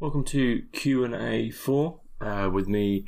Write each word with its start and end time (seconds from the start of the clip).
Welcome 0.00 0.24
to 0.24 0.62
Q 0.72 1.04
and 1.04 1.14
A 1.14 1.50
four 1.50 2.00
uh, 2.22 2.48
with 2.50 2.66
me, 2.66 3.04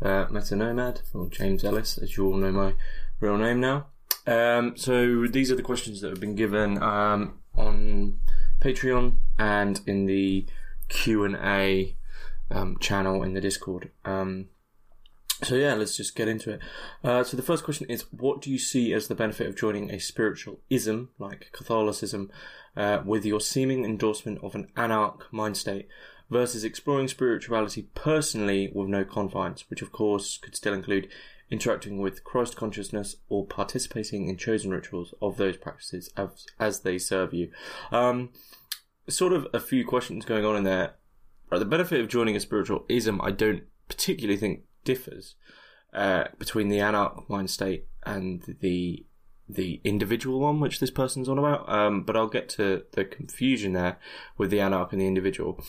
uh, 0.00 0.26
Meta 0.30 0.54
Nomad, 0.54 1.00
or 1.12 1.28
James 1.28 1.64
Ellis, 1.64 1.98
as 1.98 2.16
you 2.16 2.24
all 2.24 2.36
know 2.36 2.52
my 2.52 2.74
real 3.18 3.36
name 3.36 3.58
now. 3.58 3.88
Um, 4.28 4.76
so 4.76 5.26
these 5.26 5.50
are 5.50 5.56
the 5.56 5.62
questions 5.62 6.00
that 6.02 6.10
have 6.10 6.20
been 6.20 6.36
given 6.36 6.80
um, 6.80 7.40
on 7.56 8.20
Patreon 8.60 9.16
and 9.36 9.80
in 9.88 10.06
the 10.06 10.46
Q 10.88 11.24
and 11.24 11.34
A 11.34 11.96
um, 12.52 12.76
channel 12.78 13.24
in 13.24 13.34
the 13.34 13.40
Discord. 13.40 13.90
Um, 14.04 14.46
so 15.42 15.56
yeah, 15.56 15.74
let's 15.74 15.96
just 15.96 16.14
get 16.14 16.28
into 16.28 16.52
it. 16.52 16.60
Uh, 17.02 17.24
so 17.24 17.36
the 17.36 17.42
first 17.42 17.64
question 17.64 17.90
is, 17.90 18.04
what 18.12 18.40
do 18.40 18.52
you 18.52 18.58
see 18.60 18.92
as 18.92 19.08
the 19.08 19.16
benefit 19.16 19.48
of 19.48 19.56
joining 19.56 19.90
a 19.90 19.98
spiritual 19.98 20.60
ism 20.70 21.10
like 21.18 21.50
Catholicism 21.50 22.30
uh, 22.76 23.02
with 23.04 23.24
your 23.24 23.40
seeming 23.40 23.84
endorsement 23.84 24.38
of 24.44 24.54
an 24.54 24.68
anarch 24.76 25.24
mind 25.32 25.56
state? 25.56 25.88
Versus 26.30 26.64
exploring 26.64 27.08
spirituality 27.08 27.88
personally 27.94 28.70
with 28.74 28.88
no 28.88 29.04
confines, 29.04 29.64
which 29.68 29.82
of 29.82 29.92
course 29.92 30.38
could 30.38 30.56
still 30.56 30.74
include 30.74 31.08
interacting 31.50 32.00
with 32.00 32.24
Christ 32.24 32.56
consciousness 32.56 33.16
or 33.28 33.46
participating 33.46 34.28
in 34.28 34.36
chosen 34.36 34.70
rituals 34.70 35.14
of 35.22 35.36
those 35.36 35.56
practices 35.56 36.10
as, 36.16 36.46
as 36.58 36.80
they 36.80 36.98
serve 36.98 37.32
you. 37.32 37.50
Um, 37.92 38.30
sort 39.08 39.32
of 39.32 39.46
a 39.54 39.60
few 39.60 39.84
questions 39.84 40.24
going 40.24 40.44
on 40.44 40.56
in 40.56 40.64
there. 40.64 40.94
The 41.50 41.64
benefit 41.64 42.00
of 42.00 42.08
joining 42.08 42.34
a 42.34 42.40
spiritual 42.40 42.84
ism, 42.88 43.20
I 43.22 43.30
don't 43.30 43.62
particularly 43.88 44.36
think 44.36 44.62
differs 44.84 45.36
uh, 45.94 46.24
between 46.38 46.68
the 46.68 46.80
anarch 46.80 47.28
mind 47.28 47.50
state 47.50 47.86
and 48.04 48.56
the 48.60 49.04
the 49.48 49.80
individual 49.84 50.40
one, 50.40 50.58
which 50.58 50.80
this 50.80 50.90
person's 50.90 51.28
on 51.28 51.38
about. 51.38 51.68
Um, 51.68 52.02
but 52.02 52.16
I'll 52.16 52.26
get 52.26 52.48
to 52.50 52.82
the 52.92 53.04
confusion 53.04 53.74
there 53.74 53.98
with 54.36 54.50
the 54.50 54.60
anarch 54.60 54.90
and 54.90 55.00
the 55.00 55.06
individual 55.06 55.62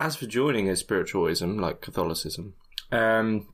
as 0.00 0.16
for 0.16 0.26
joining 0.26 0.68
a 0.68 0.76
spiritualism 0.76 1.58
like 1.58 1.80
Catholicism, 1.80 2.54
um, 2.92 3.48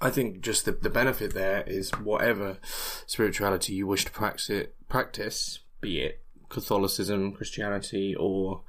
I 0.00 0.10
think 0.10 0.40
just 0.40 0.64
the, 0.64 0.72
the 0.72 0.90
benefit 0.90 1.34
there 1.34 1.62
is 1.66 1.90
whatever 1.90 2.58
spirituality 3.06 3.74
you 3.74 3.86
wish 3.86 4.04
to 4.04 4.10
practice, 4.10 4.68
practice 4.88 5.60
be 5.80 6.00
it 6.00 6.22
Catholicism, 6.48 7.32
Christianity, 7.32 8.14
or 8.14 8.62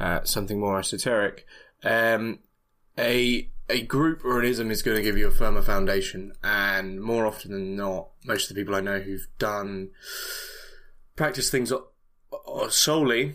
uh, 0.00 0.24
something 0.24 0.58
more 0.58 0.78
esoteric, 0.78 1.46
um, 1.84 2.40
a 2.98 3.48
a 3.68 3.82
group 3.82 4.24
or 4.24 4.38
an 4.40 4.46
ism 4.46 4.70
is 4.70 4.82
going 4.82 4.96
to 4.96 5.02
give 5.02 5.18
you 5.18 5.26
a 5.26 5.32
firmer 5.32 5.62
foundation, 5.62 6.32
and 6.42 7.00
more 7.00 7.26
often 7.26 7.52
than 7.52 7.76
not, 7.76 8.08
most 8.24 8.50
of 8.50 8.54
the 8.54 8.60
people 8.60 8.74
I 8.74 8.80
know 8.80 9.00
who've 9.00 9.26
done 9.38 9.90
practice 11.16 11.50
things 11.50 11.72
solely 12.68 13.34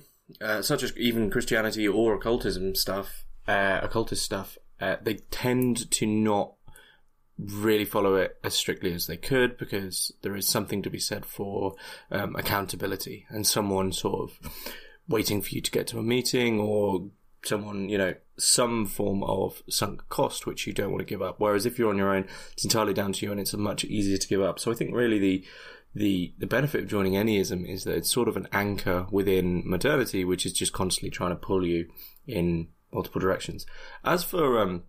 such 0.62 0.84
as 0.84 0.96
even 0.98 1.30
Christianity 1.30 1.88
or 1.88 2.14
occultism 2.16 2.76
stuff, 2.76 3.26
uh, 3.48 3.80
occultist 3.82 4.24
stuff, 4.24 4.58
uh, 4.80 4.98
they 5.02 5.16
tend 5.30 5.90
to 5.92 6.06
not 6.06 6.54
really 7.38 7.86
follow 7.86 8.16
it 8.16 8.38
as 8.44 8.54
strictly 8.54 8.94
as 8.94 9.08
they 9.08 9.18
could 9.18 9.58
because 9.58 10.12
there 10.22 10.36
is 10.36 10.48
something 10.48 10.82
to 10.82 10.90
be 10.90 11.00
said 11.00 11.26
for 11.26 11.74
um, 12.12 12.36
accountability 12.36 13.26
and 13.30 13.48
someone 13.48 13.92
sort 13.92 14.30
of 14.30 14.52
waiting 15.08 15.42
for 15.42 15.50
you 15.50 15.62
to 15.62 15.72
get 15.72 15.88
to 15.88 15.98
a 15.98 16.04
meeting 16.04 16.60
or 16.60 17.10
someone, 17.44 17.90
you 17.90 17.98
know, 17.98 18.14
some 18.38 18.86
form 18.86 19.24
of 19.24 19.64
sunk 19.70 20.08
cost 20.10 20.46
which 20.46 20.68
you 20.68 20.74
don't 20.74 20.92
want 20.92 21.00
to 21.00 21.06
give 21.06 21.22
up. 21.22 21.36
Whereas 21.40 21.66
if 21.66 21.80
you're 21.80 21.90
on 21.90 21.98
your 21.98 22.14
own, 22.14 22.28
it's 22.54 22.64
entirely 22.64 22.94
down 22.94 23.14
to 23.14 23.26
you 23.26 23.32
and 23.32 23.40
it's 23.40 23.54
much 23.56 23.84
easier 23.86 24.18
to 24.18 24.28
give 24.28 24.42
up. 24.42 24.60
So 24.60 24.72
I 24.72 24.76
think 24.76 24.94
really 24.94 25.20
the 25.20 25.44
the 25.94 26.34
the 26.38 26.48
benefit 26.48 26.84
of 26.84 26.90
joining 26.90 27.14
anyism 27.14 27.68
is 27.68 27.84
that 27.84 27.96
it's 27.96 28.12
sort 28.12 28.28
of 28.28 28.38
an 28.38 28.48
anchor 28.52 29.08
within 29.12 29.64
modernity, 29.66 30.24
which 30.24 30.46
is 30.46 30.54
just 30.54 30.74
constantly 30.74 31.10
trying 31.10 31.32
to 31.32 31.36
pull 31.36 31.66
you 31.66 31.88
in 32.28 32.70
multiple 32.94 33.20
directions. 33.20 33.66
As 34.04 34.24
for 34.24 34.60
um, 34.60 34.84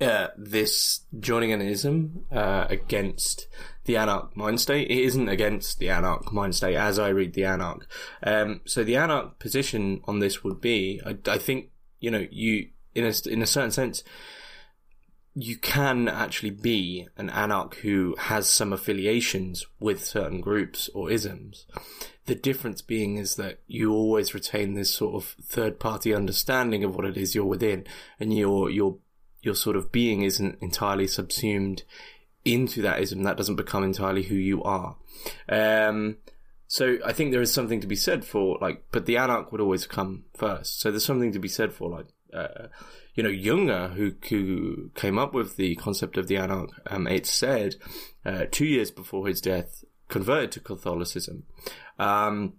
uh, 0.00 0.28
this 0.36 1.00
joining 1.18 1.52
an 1.52 1.60
ism 1.60 2.24
uh, 2.32 2.66
against 2.68 3.46
the 3.84 3.96
anarch 3.96 4.36
mind 4.36 4.60
state, 4.60 4.90
it 4.90 4.98
isn't 4.98 5.28
against 5.28 5.78
the 5.78 5.88
anarch 5.88 6.32
mind 6.32 6.54
state 6.54 6.76
as 6.76 6.98
I 6.98 7.08
read 7.08 7.34
the 7.34 7.44
anarch. 7.44 7.86
Um, 8.22 8.60
so 8.64 8.84
the 8.84 8.96
anarch 8.96 9.38
position 9.38 10.00
on 10.04 10.18
this 10.18 10.42
would 10.42 10.60
be, 10.60 11.00
I, 11.06 11.16
I 11.26 11.38
think, 11.38 11.70
you 12.00 12.10
know, 12.10 12.26
you 12.30 12.68
in 12.94 13.04
a 13.04 13.12
in 13.28 13.40
a 13.40 13.46
certain 13.46 13.70
sense 13.70 14.02
you 15.34 15.56
can 15.56 16.08
actually 16.08 16.50
be 16.50 17.08
an 17.16 17.30
anarch 17.30 17.76
who 17.76 18.14
has 18.18 18.48
some 18.48 18.72
affiliations 18.72 19.66
with 19.80 20.04
certain 20.04 20.40
groups 20.40 20.90
or 20.94 21.10
isms. 21.10 21.66
The 22.26 22.34
difference 22.34 22.82
being 22.82 23.16
is 23.16 23.36
that 23.36 23.60
you 23.66 23.92
always 23.92 24.34
retain 24.34 24.74
this 24.74 24.92
sort 24.92 25.14
of 25.14 25.36
third 25.42 25.80
party 25.80 26.14
understanding 26.14 26.84
of 26.84 26.94
what 26.94 27.06
it 27.06 27.16
is 27.16 27.34
you're 27.34 27.44
within 27.44 27.86
and 28.20 28.36
your, 28.36 28.70
your, 28.70 28.98
your 29.40 29.54
sort 29.54 29.76
of 29.76 29.90
being 29.90 30.22
isn't 30.22 30.58
entirely 30.60 31.06
subsumed 31.06 31.82
into 32.44 32.82
that 32.82 33.00
ism. 33.00 33.22
That 33.22 33.36
doesn't 33.38 33.56
become 33.56 33.84
entirely 33.84 34.24
who 34.24 34.34
you 34.34 34.62
are. 34.62 34.96
Um, 35.48 36.18
so 36.66 36.98
I 37.04 37.12
think 37.12 37.32
there 37.32 37.42
is 37.42 37.52
something 37.52 37.80
to 37.80 37.86
be 37.86 37.96
said 37.96 38.24
for 38.24 38.58
like, 38.60 38.84
but 38.92 39.06
the 39.06 39.16
anarch 39.16 39.50
would 39.50 39.60
always 39.60 39.86
come 39.86 40.24
first. 40.34 40.80
So 40.80 40.90
there's 40.90 41.04
something 41.04 41.32
to 41.32 41.38
be 41.38 41.48
said 41.48 41.72
for 41.72 41.88
like, 41.88 42.06
uh, 42.34 42.68
you 43.14 43.22
know, 43.22 43.30
Junger, 43.30 43.92
who, 43.94 44.12
who 44.28 44.90
came 44.94 45.18
up 45.18 45.34
with 45.34 45.56
the 45.56 45.76
concept 45.76 46.16
of 46.16 46.28
the 46.28 46.36
anarch, 46.36 46.70
um, 46.86 47.06
it's 47.06 47.30
said, 47.30 47.76
uh, 48.24 48.44
two 48.50 48.64
years 48.64 48.90
before 48.90 49.26
his 49.26 49.40
death, 49.40 49.84
converted 50.08 50.52
to 50.52 50.60
Catholicism. 50.60 51.44
Um, 51.98 52.54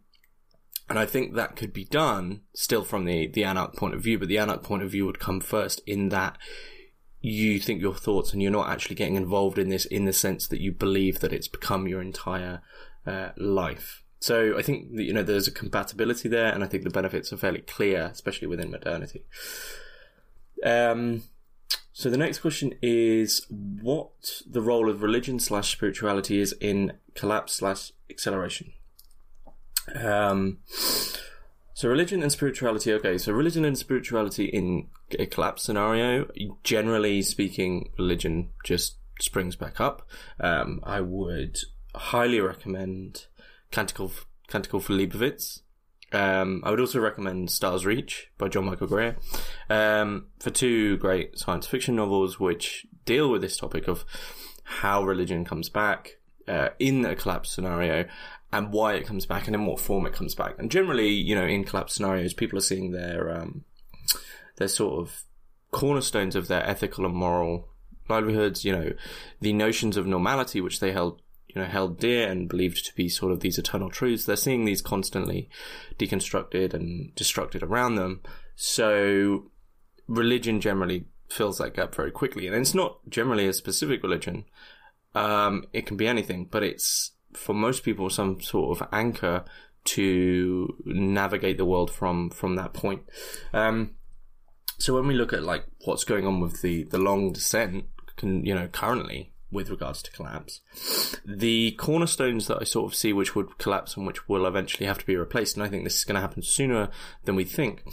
and 0.90 1.00
I 1.00 1.06
think 1.06 1.34
that 1.34 1.56
could 1.56 1.74
be 1.74 1.86
done 1.86 2.42
still 2.54 2.84
from 2.84 3.06
the, 3.06 3.28
the 3.28 3.44
anarch 3.44 3.76
point 3.76 3.96
of 3.96 4.04
view, 4.04 4.20
but 4.20 4.28
the 4.28 4.38
anarch 4.38 4.64
point 4.64 4.84
of 4.84 4.92
view 4.92 5.06
would 5.06 5.20
come 5.20 5.40
first 5.40 5.82
in 5.88 6.10
that 6.10 6.38
you 7.20 7.58
think 7.60 7.82
your 7.82 7.96
thoughts 7.96 8.34
and 8.34 8.42
you're 8.42 8.52
not 8.52 8.70
actually 8.70 8.96
getting 8.96 9.16
involved 9.16 9.58
in 9.58 9.70
this 9.70 9.86
in 9.86 10.06
the 10.06 10.14
sense 10.14 10.48
that 10.50 10.60
you 10.60 10.74
believe 10.74 11.22
that 11.22 11.32
it's 11.32 11.48
become 11.48 11.88
your 11.88 12.02
entire 12.02 12.62
uh, 13.08 13.30
life. 13.38 14.04
So 14.20 14.58
I 14.58 14.62
think 14.62 14.96
that, 14.96 15.04
you 15.04 15.14
know, 15.14 15.24
there's 15.24 15.48
a 15.48 15.52
compatibility 15.52 16.28
there 16.28 16.54
and 16.54 16.64
I 16.64 16.68
think 16.68 16.84
the 16.84 16.90
benefits 16.90 17.32
are 17.32 17.38
fairly 17.38 17.62
clear, 17.62 18.10
especially 18.12 18.48
within 18.48 18.72
modernity. 18.72 19.24
Um, 20.64 21.24
so 21.92 22.10
the 22.10 22.18
next 22.18 22.40
question 22.40 22.74
is 22.82 23.46
what 23.50 24.42
the 24.50 24.62
role 24.62 24.90
of 24.90 25.04
religion 25.04 25.40
slash 25.40 25.72
spirituality 25.72 26.40
is 26.40 26.54
in 26.60 26.94
collapse 27.14 27.54
slash 27.54 27.92
acceleration. 28.10 28.74
Um, 29.96 30.60
so 31.74 31.90
religion 31.90 32.24
and 32.24 32.32
spirituality. 32.32 32.94
Okay, 32.94 33.18
so 33.18 33.32
religion 33.34 33.66
and 33.66 33.78
spirituality 33.78 34.46
in 34.46 34.88
a 35.20 35.26
collapse 35.26 35.64
scenario. 35.64 36.28
Generally 36.64 37.24
speaking, 37.24 37.92
religion 37.98 38.50
just 38.64 38.98
springs 39.20 39.56
back 39.56 39.80
up. 39.80 40.08
Um, 40.40 40.80
I 40.84 41.02
would 41.02 41.60
highly 41.96 42.40
recommend 42.40 43.26
Canticle 43.72 44.12
Canticle 44.48 44.80
for 44.80 44.94
Leibowitz. 44.94 45.63
Um, 46.14 46.62
I 46.64 46.70
would 46.70 46.80
also 46.80 47.00
recommend 47.00 47.50
Stars 47.50 47.86
Reach 47.86 48.30
by 48.38 48.48
John 48.48 48.66
Michael 48.66 48.88
Greer 48.88 49.18
um, 49.70 50.28
for 50.40 50.52
two 50.52 50.98
great 50.98 51.40
science 51.40 51.66
fiction 51.66 51.96
novels 51.96 52.40
which 52.40 52.86
deal 53.04 53.32
with 53.32 53.42
this 53.42 53.58
topic 53.58 53.88
of 53.88 54.06
how 54.64 55.04
religion 55.04 55.44
comes 55.44 55.70
back 55.70 56.20
uh, 56.48 56.70
in 56.78 57.04
a 57.04 57.16
collapse 57.16 57.52
scenario 57.52 58.06
and 58.52 58.72
why 58.72 58.94
it 58.94 59.08
comes 59.08 59.26
back 59.26 59.48
and 59.48 59.56
in 59.56 59.66
what 59.66 59.80
form 59.80 60.06
it 60.06 60.14
comes 60.14 60.36
back. 60.36 60.56
And 60.60 60.70
generally, 60.70 61.10
you 61.10 61.36
know, 61.36 61.46
in 61.46 61.64
collapse 61.64 61.96
scenarios, 61.96 62.34
people 62.36 62.60
are 62.60 62.62
seeing 62.62 62.92
their 62.92 63.36
um, 63.36 63.64
their 64.58 64.68
sort 64.68 65.00
of 65.00 65.24
cornerstones 65.72 66.36
of 66.36 66.48
their 66.48 66.64
ethical 66.64 67.06
and 67.06 67.16
moral 67.16 67.70
livelihoods. 68.08 68.64
You 68.64 68.74
know, 68.74 68.94
the 69.42 69.54
notions 69.54 69.98
of 69.98 70.06
normality 70.06 70.62
which 70.62 70.80
they 70.80 70.92
held 70.92 71.23
you 71.54 71.62
know, 71.62 71.68
held 71.68 72.00
dear 72.00 72.30
and 72.30 72.50
believed 72.50 72.86
to 72.86 72.96
be 72.96 73.10
sort 73.10 73.32
of 73.32 73.42
these 73.42 73.58
eternal 73.58 73.90
truths, 73.90 74.26
they're 74.26 74.36
seeing 74.36 74.66
these 74.66 74.82
constantly 74.82 75.50
deconstructed 75.98 76.74
and 76.74 77.14
destructed 77.16 77.62
around 77.62 77.96
them. 77.96 78.22
So 78.56 79.52
religion 80.08 80.62
generally 80.62 81.06
fills 81.30 81.58
that 81.58 81.76
gap 81.76 81.94
very 81.94 82.12
quickly. 82.12 82.48
And 82.48 82.56
it's 82.56 82.74
not 82.74 82.98
generally 83.10 83.48
a 83.48 83.54
specific 83.54 84.04
religion. 84.04 84.46
Um, 85.16 85.66
it 85.74 85.86
can 85.86 85.98
be 85.98 86.08
anything, 86.08 86.48
but 86.50 86.64
it's 86.64 87.12
for 87.34 87.54
most 87.54 87.84
people 87.84 88.10
some 88.10 88.42
sort 88.42 88.80
of 88.80 88.88
anchor 88.92 89.44
to 89.86 90.76
navigate 90.86 91.58
the 91.58 91.66
world 91.66 91.92
from, 91.92 92.30
from 92.30 92.56
that 92.56 92.74
point. 92.74 93.04
Um, 93.54 93.96
so 94.80 94.94
when 94.96 95.08
we 95.08 95.14
look 95.14 95.34
at 95.34 95.44
like 95.44 95.66
what's 95.86 96.04
going 96.04 96.26
on 96.26 96.40
with 96.40 96.62
the, 96.62 96.84
the 96.84 96.98
long 96.98 97.32
descent, 97.32 97.86
can, 98.16 98.46
you 98.46 98.54
know, 98.54 98.68
currently, 98.68 99.33
with 99.54 99.70
regards 99.70 100.02
to 100.04 100.12
collapse. 100.12 100.62
The 101.26 101.72
cornerstones 101.74 102.48
that 102.48 102.58
I 102.60 102.64
sort 102.64 102.92
of 102.92 102.96
see 102.96 103.14
which 103.14 103.36
would 103.36 103.58
collapse 103.58 103.96
and 103.96 104.06
which 104.06 104.28
will 104.28 104.46
eventually 104.46 104.86
have 104.88 104.98
to 105.00 105.06
be 105.06 105.16
replaced, 105.16 105.56
and 105.56 105.64
I 105.64 105.70
think 105.70 105.84
this 105.84 105.98
is 105.98 106.04
going 106.04 106.16
to 106.16 106.22
happen 106.22 106.42
sooner 106.42 106.90
than 107.26 107.36
we 107.36 107.46
think. 107.46 107.84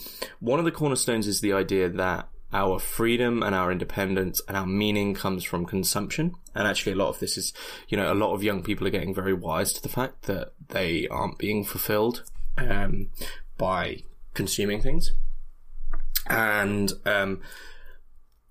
One 0.40 0.58
of 0.58 0.64
the 0.64 0.72
cornerstones 0.72 1.26
is 1.26 1.40
the 1.40 1.52
idea 1.52 1.88
that 1.88 2.28
our 2.52 2.80
freedom 2.80 3.44
and 3.44 3.54
our 3.54 3.70
independence 3.70 4.42
and 4.48 4.56
our 4.56 4.66
meaning 4.66 5.14
comes 5.14 5.44
from 5.44 5.66
consumption. 5.66 6.34
And 6.54 6.66
actually, 6.66 6.92
a 6.92 6.96
lot 6.96 7.10
of 7.10 7.20
this 7.20 7.38
is, 7.38 7.52
you 7.88 7.96
know, 7.96 8.12
a 8.12 8.14
lot 8.14 8.34
of 8.34 8.42
young 8.42 8.62
people 8.62 8.86
are 8.86 8.90
getting 8.90 9.14
very 9.14 9.34
wise 9.34 9.72
to 9.74 9.82
the 9.82 9.88
fact 9.88 10.22
that 10.22 10.52
they 10.68 11.06
aren't 11.08 11.38
being 11.38 11.64
fulfilled 11.64 12.24
um, 12.58 13.10
by 13.56 14.02
consuming 14.34 14.80
things. 14.80 15.12
and 16.30 16.92
um, 17.06 17.40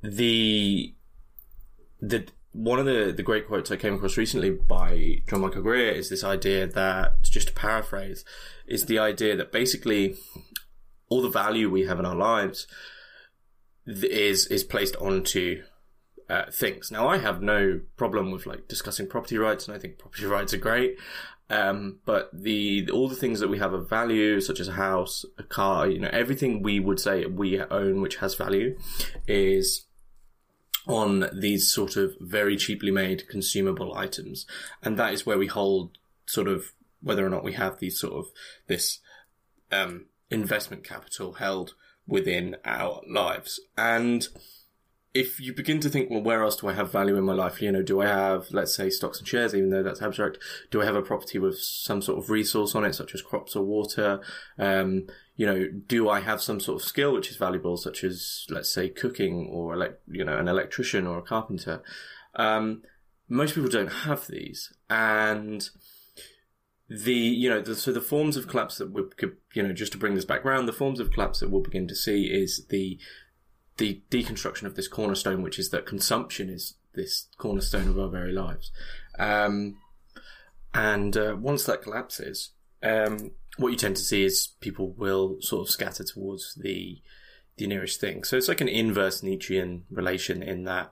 the 0.01 0.93
the 2.01 2.25
one 2.51 2.79
of 2.79 2.85
the, 2.85 3.13
the 3.15 3.23
great 3.23 3.47
quotes 3.47 3.71
I 3.71 3.75
came 3.75 3.93
across 3.93 4.17
recently 4.17 4.49
by 4.49 5.21
John 5.29 5.41
Michael 5.41 5.61
Greer 5.61 5.91
is 5.91 6.09
this 6.09 6.23
idea 6.23 6.65
that, 6.67 7.23
just 7.23 7.49
to 7.49 7.53
paraphrase, 7.53 8.25
is 8.67 8.85
the 8.85 8.99
idea 8.99 9.35
that 9.35 9.51
basically 9.51 10.15
all 11.09 11.21
the 11.21 11.29
value 11.29 11.69
we 11.69 11.85
have 11.85 11.99
in 11.99 12.05
our 12.05 12.15
lives 12.15 12.67
is 13.85 14.45
is 14.47 14.63
placed 14.63 14.95
onto 14.97 15.63
uh, 16.29 16.45
things. 16.51 16.91
Now, 16.91 17.07
I 17.07 17.17
have 17.17 17.41
no 17.41 17.81
problem 17.97 18.31
with 18.31 18.45
like 18.45 18.67
discussing 18.67 19.07
property 19.07 19.37
rights, 19.37 19.67
and 19.67 19.75
I 19.75 19.79
think 19.79 19.97
property 19.97 20.25
rights 20.37 20.53
are 20.53 20.57
great. 20.57 20.97
Um, 21.51 21.99
but 22.05 22.29
the 22.31 22.89
all 22.91 23.07
the 23.07 23.15
things 23.15 23.39
that 23.39 23.49
we 23.49 23.57
have 23.57 23.73
of 23.73 23.89
value, 23.89 24.39
such 24.39 24.59
as 24.59 24.67
a 24.67 24.73
house, 24.73 25.25
a 25.37 25.43
car, 25.43 25.87
you 25.87 25.99
know, 25.99 26.09
everything 26.11 26.61
we 26.61 26.79
would 26.79 26.99
say 26.99 27.25
we 27.25 27.59
own 27.59 28.01
which 28.01 28.17
has 28.17 28.35
value, 28.35 28.77
is 29.27 29.85
on 30.89 31.29
these 31.31 31.71
sort 31.71 31.95
of 31.95 32.15
very 32.19 32.57
cheaply 32.57 32.89
made 32.89 33.29
consumable 33.29 33.95
items, 33.95 34.47
and 34.81 34.97
that 34.97 35.13
is 35.13 35.25
where 35.25 35.37
we 35.37 35.45
hold 35.47 35.99
sort 36.25 36.47
of 36.47 36.73
whether 37.01 37.25
or 37.25 37.29
not 37.29 37.43
we 37.43 37.53
have 37.53 37.79
these 37.79 37.99
sort 37.99 38.13
of 38.13 38.25
this 38.67 38.99
um, 39.71 40.07
investment 40.31 40.83
capital 40.83 41.33
held 41.33 41.75
within 42.07 42.57
our 42.65 43.01
lives. 43.07 43.59
And 43.77 44.27
if 45.13 45.39
you 45.39 45.53
begin 45.53 45.79
to 45.81 45.89
think, 45.89 46.09
well, 46.09 46.21
where 46.21 46.43
else 46.43 46.55
do 46.55 46.67
I 46.67 46.73
have 46.73 46.91
value 46.91 47.17
in 47.17 47.23
my 47.23 47.33
life? 47.33 47.61
You 47.61 47.71
know, 47.71 47.83
do 47.83 48.01
I 48.01 48.07
have, 48.07 48.47
let's 48.51 48.75
say, 48.75 48.89
stocks 48.89 49.19
and 49.19 49.27
shares, 49.27 49.53
even 49.53 49.69
though 49.69 49.83
that's 49.83 50.01
abstract? 50.01 50.39
Do 50.71 50.81
I 50.81 50.85
have 50.85 50.95
a 50.95 51.03
property 51.03 51.37
with 51.37 51.59
some 51.59 52.01
sort 52.01 52.17
of 52.17 52.31
resource 52.31 52.73
on 52.73 52.83
it, 52.83 52.93
such 52.93 53.13
as 53.13 53.21
crops 53.21 53.55
or 53.55 53.63
water? 53.63 54.21
Um, 54.57 55.07
you 55.39 55.45
know, 55.45 55.69
do 55.87 56.09
I 56.09 56.19
have 56.19 56.41
some 56.41 56.59
sort 56.59 56.81
of 56.81 56.85
skill 56.85 57.13
which 57.13 57.29
is 57.31 57.37
valuable, 57.37 57.77
such 57.77 58.03
as, 58.03 58.45
let's 58.49 58.69
say, 58.69 58.89
cooking 58.89 59.47
or, 59.49 59.95
you 60.05 60.25
know, 60.25 60.37
an 60.37 60.49
electrician 60.49 61.07
or 61.07 61.17
a 61.17 61.21
carpenter? 61.21 61.81
Um, 62.35 62.81
most 63.29 63.55
people 63.55 63.69
don't 63.69 63.87
have 63.87 64.27
these. 64.27 64.73
And, 64.89 65.69
the 66.89 67.13
you 67.13 67.47
know 67.47 67.61
the, 67.61 67.75
so 67.75 67.91
the 67.91 68.01
forms 68.01 68.35
of 68.35 68.47
collapse 68.47 68.79
that 68.79 68.89
we 68.91 69.03
could 69.15 69.37
you 69.53 69.61
know 69.61 69.71
just 69.71 69.91
to 69.91 69.97
bring 69.99 70.15
this 70.15 70.25
back 70.25 70.43
around 70.43 70.65
the 70.65 70.73
forms 70.73 70.99
of 70.99 71.11
collapse 71.11 71.39
that 71.39 71.51
we'll 71.51 71.61
begin 71.61 71.87
to 71.87 71.95
see 71.95 72.23
is 72.23 72.65
the 72.69 72.97
the 73.77 74.01
deconstruction 74.09 74.63
of 74.63 74.73
this 74.73 74.87
cornerstone 74.87 75.43
which 75.43 75.59
is 75.59 75.69
that 75.69 75.85
consumption 75.85 76.49
is 76.49 76.77
this 76.95 77.27
cornerstone 77.37 77.89
of 77.89 77.99
our 77.99 78.09
very 78.09 78.31
lives 78.31 78.71
um, 79.19 79.77
and 80.73 81.15
uh, 81.15 81.35
once 81.39 81.63
that 81.65 81.83
collapses 81.83 82.53
um, 82.81 83.33
what 83.59 83.71
you 83.71 83.77
tend 83.77 83.95
to 83.97 84.03
see 84.03 84.23
is 84.23 84.49
people 84.59 84.91
will 84.97 85.37
sort 85.41 85.67
of 85.67 85.71
scatter 85.71 86.03
towards 86.03 86.55
the 86.55 87.01
the 87.57 87.67
nearest 87.67 87.99
thing 87.99 88.23
so 88.23 88.37
it's 88.37 88.47
like 88.47 88.61
an 88.61 88.69
inverse 88.69 89.21
Nietzschean 89.21 89.83
relation 89.91 90.41
in 90.41 90.63
that 90.63 90.89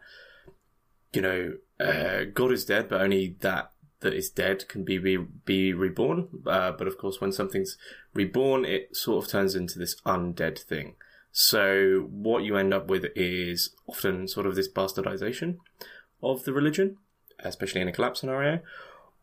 you 1.13 1.21
know 1.21 1.53
uh, 1.79 2.25
God 2.33 2.51
is 2.51 2.65
dead 2.65 2.89
but 2.89 3.01
only 3.01 3.37
that 3.39 3.71
that 4.01 4.13
is 4.13 4.29
dead 4.29 4.67
can 4.67 4.83
be 4.83 4.99
re- 4.99 5.27
be 5.45 5.73
reborn. 5.73 6.27
Uh, 6.45 6.71
but 6.71 6.87
of 6.87 6.97
course, 6.97 7.19
when 7.19 7.31
something's 7.31 7.77
reborn, 8.13 8.65
it 8.65 8.95
sort 8.95 9.23
of 9.23 9.29
turns 9.29 9.55
into 9.55 9.79
this 9.79 9.99
undead 10.05 10.59
thing. 10.59 10.95
So 11.31 12.07
what 12.09 12.43
you 12.43 12.57
end 12.57 12.73
up 12.73 12.89
with 12.89 13.05
is 13.15 13.75
often 13.87 14.27
sort 14.27 14.45
of 14.45 14.55
this 14.55 14.71
bastardization 14.71 15.57
of 16.21 16.43
the 16.43 16.53
religion, 16.53 16.97
especially 17.39 17.81
in 17.81 17.87
a 17.87 17.91
collapse 17.91 18.19
scenario, 18.19 18.59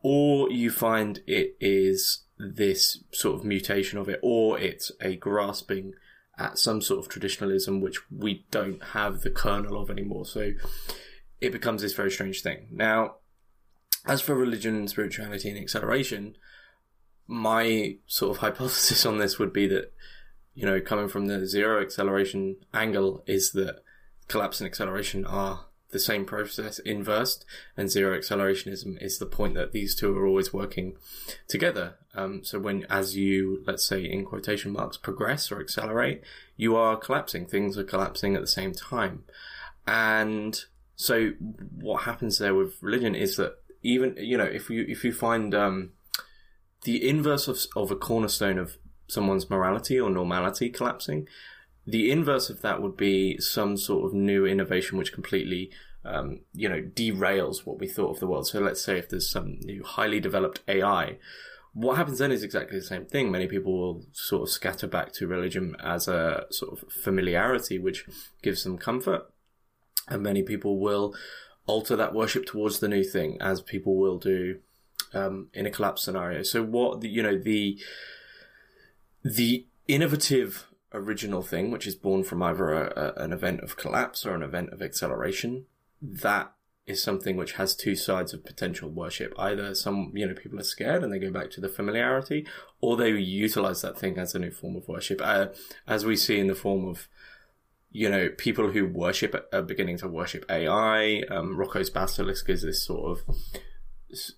or 0.04 0.50
you 0.50 0.70
find 0.70 1.22
it 1.26 1.56
is 1.60 2.24
this 2.38 3.02
sort 3.10 3.36
of 3.36 3.44
mutation 3.44 3.98
of 3.98 4.06
it, 4.06 4.20
or 4.22 4.58
it's 4.58 4.92
a 5.00 5.16
grasping 5.16 5.94
at 6.38 6.58
some 6.58 6.82
sort 6.82 7.00
of 7.00 7.08
traditionalism 7.08 7.80
which 7.80 7.98
we 8.10 8.44
don't 8.50 8.82
have 8.92 9.22
the 9.22 9.30
kernel 9.30 9.80
of 9.80 9.90
anymore. 9.90 10.26
So 10.26 10.52
it 11.40 11.52
becomes 11.52 11.80
this 11.80 11.94
very 11.94 12.10
strange 12.10 12.42
thing. 12.42 12.68
Now, 12.70 13.14
as 14.04 14.20
for 14.20 14.34
religion, 14.34 14.76
and 14.76 14.90
spirituality, 14.90 15.48
and 15.48 15.58
acceleration, 15.58 16.36
my 17.26 17.96
sort 18.06 18.32
of 18.32 18.36
hypothesis 18.42 19.06
on 19.06 19.16
this 19.16 19.38
would 19.38 19.54
be 19.54 19.66
that, 19.68 19.90
you 20.52 20.66
know, 20.66 20.82
coming 20.82 21.08
from 21.08 21.28
the 21.28 21.46
zero 21.46 21.80
acceleration 21.80 22.56
angle, 22.74 23.24
is 23.26 23.52
that 23.52 23.82
collapse 24.28 24.60
and 24.60 24.66
acceleration 24.66 25.24
are 25.24 25.64
the 25.94 25.98
same 26.00 26.26
process 26.26 26.78
inversed, 26.80 27.46
and 27.76 27.90
zero 27.90 28.18
accelerationism 28.18 29.02
is 29.02 29.18
the 29.18 29.24
point 29.24 29.54
that 29.54 29.72
these 29.72 29.94
two 29.94 30.14
are 30.18 30.26
always 30.26 30.52
working 30.52 30.96
together. 31.48 31.94
Um, 32.14 32.44
so 32.44 32.58
when, 32.58 32.84
as 32.90 33.16
you, 33.16 33.62
let's 33.66 33.86
say, 33.86 34.04
in 34.04 34.26
quotation 34.26 34.72
marks, 34.72 34.98
progress 34.98 35.50
or 35.50 35.60
accelerate, 35.60 36.20
you 36.56 36.76
are 36.76 36.96
collapsing. 36.96 37.46
Things 37.46 37.78
are 37.78 37.84
collapsing 37.84 38.34
at 38.34 38.42
the 38.42 38.46
same 38.46 38.74
time. 38.74 39.24
And 39.86 40.60
so 40.96 41.30
what 41.80 42.02
happens 42.02 42.38
there 42.38 42.54
with 42.54 42.82
religion 42.82 43.14
is 43.14 43.36
that 43.36 43.56
even 43.82 44.16
you 44.18 44.36
know 44.36 44.44
if 44.44 44.70
you 44.70 44.84
if 44.88 45.04
you 45.04 45.12
find 45.12 45.54
um, 45.54 45.92
the 46.82 47.08
inverse 47.08 47.48
of 47.48 47.58
of 47.76 47.90
a 47.90 47.96
cornerstone 47.96 48.58
of 48.58 48.78
someone's 49.06 49.50
morality 49.50 50.00
or 50.00 50.10
normality 50.10 50.70
collapsing, 50.70 51.28
the 51.86 52.10
inverse 52.10 52.50
of 52.50 52.62
that 52.62 52.80
would 52.80 52.96
be 52.96 53.38
some 53.38 53.76
sort 53.76 54.06
of 54.06 54.14
new 54.14 54.46
innovation 54.46 54.98
which 54.98 55.12
completely 55.12 55.70
um, 56.04 56.40
you 56.52 56.68
know 56.68 56.82
derails 56.82 57.64
what 57.64 57.78
we 57.78 57.86
thought 57.86 58.10
of 58.10 58.20
the 58.20 58.26
world. 58.26 58.46
So 58.46 58.60
let's 58.60 58.82
say 58.82 58.98
if 58.98 59.08
there's 59.08 59.30
some 59.30 59.58
new 59.60 59.82
highly 59.82 60.20
developed 60.20 60.62
AI. 60.68 61.18
What 61.72 61.96
happens 61.96 62.20
then 62.20 62.30
is 62.30 62.44
exactly 62.44 62.78
the 62.78 62.84
same 62.84 63.04
thing. 63.04 63.32
Many 63.32 63.48
people 63.48 63.76
will 63.76 64.06
sort 64.12 64.42
of 64.42 64.48
scatter 64.48 64.86
back 64.86 65.12
to 65.14 65.26
religion 65.26 65.74
as 65.82 66.06
a 66.06 66.46
sort 66.50 66.72
of 66.72 66.92
familiarity, 66.92 67.80
which 67.80 68.06
gives 68.42 68.62
them 68.62 68.78
comfort. 68.78 69.28
And 70.06 70.22
many 70.22 70.44
people 70.44 70.78
will 70.78 71.16
alter 71.66 71.96
that 71.96 72.14
worship 72.14 72.46
towards 72.46 72.78
the 72.78 72.86
new 72.86 73.02
thing, 73.02 73.38
as 73.40 73.60
people 73.60 73.96
will 73.96 74.18
do 74.18 74.60
um, 75.14 75.48
in 75.52 75.66
a 75.66 75.70
collapse 75.70 76.02
scenario. 76.02 76.44
So, 76.44 76.62
what 76.62 77.02
you 77.02 77.22
know 77.22 77.38
the 77.38 77.78
the 79.24 79.66
innovative 79.88 80.66
original 80.94 81.42
thing, 81.42 81.70
which 81.70 81.86
is 81.86 81.94
born 81.94 82.24
from 82.24 82.42
either 82.42 82.72
a, 82.72 83.14
a, 83.16 83.24
an 83.24 83.32
event 83.32 83.60
of 83.60 83.76
collapse 83.76 84.24
or 84.24 84.34
an 84.34 84.42
event 84.42 84.70
of 84.72 84.80
acceleration, 84.80 85.66
that 86.00 86.52
is 86.86 87.02
something 87.02 87.36
which 87.36 87.52
has 87.52 87.74
two 87.74 87.96
sides 87.96 88.32
of 88.32 88.44
potential 88.44 88.88
worship. 88.88 89.34
Either 89.38 89.74
some, 89.74 90.12
you 90.14 90.26
know, 90.26 90.34
people 90.34 90.60
are 90.60 90.64
scared 90.64 91.02
and 91.02 91.12
they 91.12 91.18
go 91.18 91.30
back 91.30 91.50
to 91.50 91.60
the 91.60 91.68
familiarity, 91.68 92.46
or 92.80 92.96
they 92.96 93.10
utilize 93.10 93.82
that 93.82 93.98
thing 93.98 94.18
as 94.18 94.34
a 94.34 94.38
new 94.38 94.50
form 94.50 94.76
of 94.76 94.88
worship, 94.88 95.20
uh, 95.22 95.46
as 95.86 96.04
we 96.04 96.16
see 96.16 96.38
in 96.38 96.46
the 96.46 96.54
form 96.54 96.86
of 96.86 97.08
you 97.94 98.10
know, 98.10 98.28
people 98.36 98.72
who 98.72 98.84
worship 98.84 99.48
are 99.52 99.62
beginning 99.62 99.96
to 99.96 100.08
worship 100.08 100.44
AI. 100.50 101.22
Um, 101.30 101.56
Roko's 101.56 101.90
Basilisk 101.90 102.50
is 102.50 102.62
this 102.62 102.82
sort 102.84 103.18
of 103.28 103.36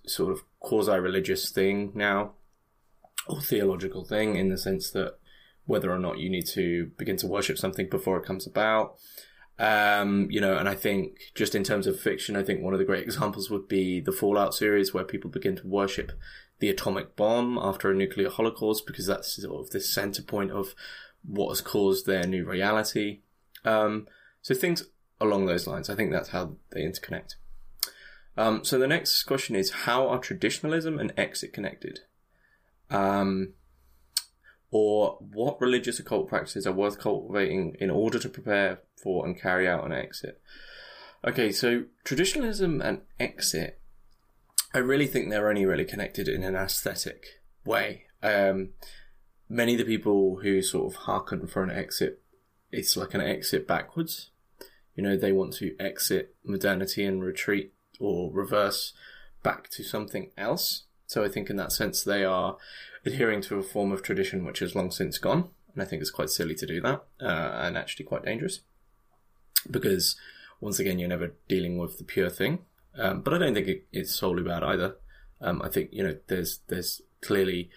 sort 0.05 0.31
of 0.31 0.43
quasi-religious 0.59 1.49
thing 1.49 1.91
now, 1.95 2.33
or 3.27 3.41
theological 3.41 4.05
thing 4.05 4.35
in 4.35 4.49
the 4.49 4.59
sense 4.59 4.91
that 4.91 5.17
whether 5.67 5.91
or 5.91 5.99
not 5.99 6.17
you 6.17 6.29
need 6.29 6.47
to 6.47 6.91
begin 6.97 7.17
to 7.17 7.27
worship 7.27 7.57
something 7.57 7.87
before 7.89 8.17
it 8.17 8.25
comes 8.25 8.47
about. 8.47 8.95
Um, 9.59 10.27
you 10.29 10.39
know, 10.39 10.57
and 10.57 10.69
I 10.69 10.75
think 10.75 11.17
just 11.35 11.55
in 11.55 11.63
terms 11.63 11.87
of 11.87 11.99
fiction, 11.99 12.35
I 12.35 12.43
think 12.43 12.61
one 12.61 12.73
of 12.73 12.79
the 12.79 12.85
great 12.85 13.03
examples 13.05 13.49
would 13.49 13.67
be 13.67 13.99
the 13.99 14.11
Fallout 14.11 14.55
series 14.55 14.93
where 14.93 15.03
people 15.03 15.29
begin 15.29 15.55
to 15.57 15.67
worship 15.67 16.11
the 16.59 16.69
atomic 16.69 17.15
bomb 17.15 17.59
after 17.59 17.91
a 17.91 17.95
nuclear 17.95 18.29
holocaust 18.29 18.87
because 18.87 19.05
that's 19.05 19.41
sort 19.41 19.59
of 19.59 19.69
the 19.69 19.79
center 19.79 20.23
point 20.23 20.51
of 20.51 20.73
what 21.23 21.49
has 21.49 21.61
caused 21.61 22.05
their 22.05 22.25
new 22.25 22.45
reality. 22.45 23.19
Um, 23.63 24.07
so 24.41 24.55
things 24.55 24.83
along 25.19 25.45
those 25.45 25.67
lines. 25.67 25.89
I 25.89 25.95
think 25.95 26.11
that's 26.11 26.29
how 26.29 26.55
they 26.71 26.81
interconnect. 26.81 27.35
Um, 28.37 28.63
so 28.63 28.77
the 28.77 28.87
next 28.87 29.23
question 29.23 29.55
is 29.55 29.71
how 29.71 30.07
are 30.07 30.19
traditionalism 30.19 30.99
and 30.99 31.13
exit 31.17 31.53
connected? 31.53 32.01
Um, 32.89 33.53
or 34.71 35.17
what 35.19 35.61
religious 35.61 35.99
occult 35.99 36.27
practices 36.27 36.67
are 36.67 36.73
worth 36.73 36.99
cultivating 36.99 37.75
in 37.79 37.89
order 37.89 38.19
to 38.19 38.29
prepare 38.29 38.79
for 39.01 39.25
and 39.25 39.39
carry 39.39 39.67
out 39.67 39.85
an 39.85 39.91
exit? 39.91 40.41
Okay, 41.25 41.51
so 41.51 41.85
traditionalism 42.03 42.81
and 42.81 43.01
exit, 43.19 43.79
I 44.73 44.79
really 44.79 45.07
think 45.07 45.29
they're 45.29 45.49
only 45.49 45.65
really 45.65 45.85
connected 45.85 46.27
in 46.27 46.43
an 46.43 46.55
aesthetic 46.55 47.25
way. 47.65 48.03
Um, 48.21 48.69
many 49.49 49.73
of 49.73 49.79
the 49.79 49.85
people 49.85 50.39
who 50.43 50.61
sort 50.61 50.93
of 50.93 51.01
hearken 51.01 51.47
for 51.47 51.63
an 51.63 51.71
exit 51.71 52.21
it's 52.71 52.97
like 52.97 53.13
an 53.13 53.21
exit 53.21 53.67
backwards. 53.67 54.31
You 54.95 55.03
know, 55.03 55.15
they 55.15 55.31
want 55.31 55.53
to 55.55 55.75
exit 55.79 56.35
modernity 56.43 57.05
and 57.05 57.23
retreat 57.23 57.73
or 57.99 58.31
reverse 58.31 58.93
back 59.43 59.69
to 59.71 59.83
something 59.83 60.31
else. 60.37 60.83
So 61.07 61.23
I 61.23 61.29
think 61.29 61.49
in 61.49 61.55
that 61.55 61.71
sense 61.71 62.03
they 62.03 62.23
are 62.23 62.57
adhering 63.05 63.41
to 63.43 63.57
a 63.57 63.63
form 63.63 63.91
of 63.91 64.03
tradition 64.03 64.45
which 64.45 64.59
has 64.59 64.75
long 64.75 64.91
since 64.91 65.17
gone. 65.17 65.49
And 65.73 65.81
I 65.81 65.85
think 65.85 66.01
it's 66.01 66.11
quite 66.11 66.29
silly 66.29 66.55
to 66.55 66.65
do 66.65 66.81
that, 66.81 67.03
uh, 67.21 67.59
and 67.61 67.77
actually 67.77 68.05
quite 68.05 68.25
dangerous. 68.25 68.61
Because 69.69 70.15
once 70.59 70.79
again, 70.79 70.99
you're 70.99 71.09
never 71.09 71.33
dealing 71.47 71.77
with 71.77 71.97
the 71.97 72.03
pure 72.03 72.29
thing. 72.29 72.59
Um, 72.97 73.21
but 73.21 73.33
I 73.33 73.37
don't 73.37 73.53
think 73.53 73.67
it, 73.67 73.85
it's 73.91 74.15
solely 74.15 74.43
bad 74.43 74.63
either. 74.63 74.95
Um, 75.39 75.61
I 75.61 75.69
think, 75.69 75.89
you 75.91 76.03
know, 76.03 76.17
there's, 76.27 76.61
there's 76.67 77.01
clearly 77.21 77.69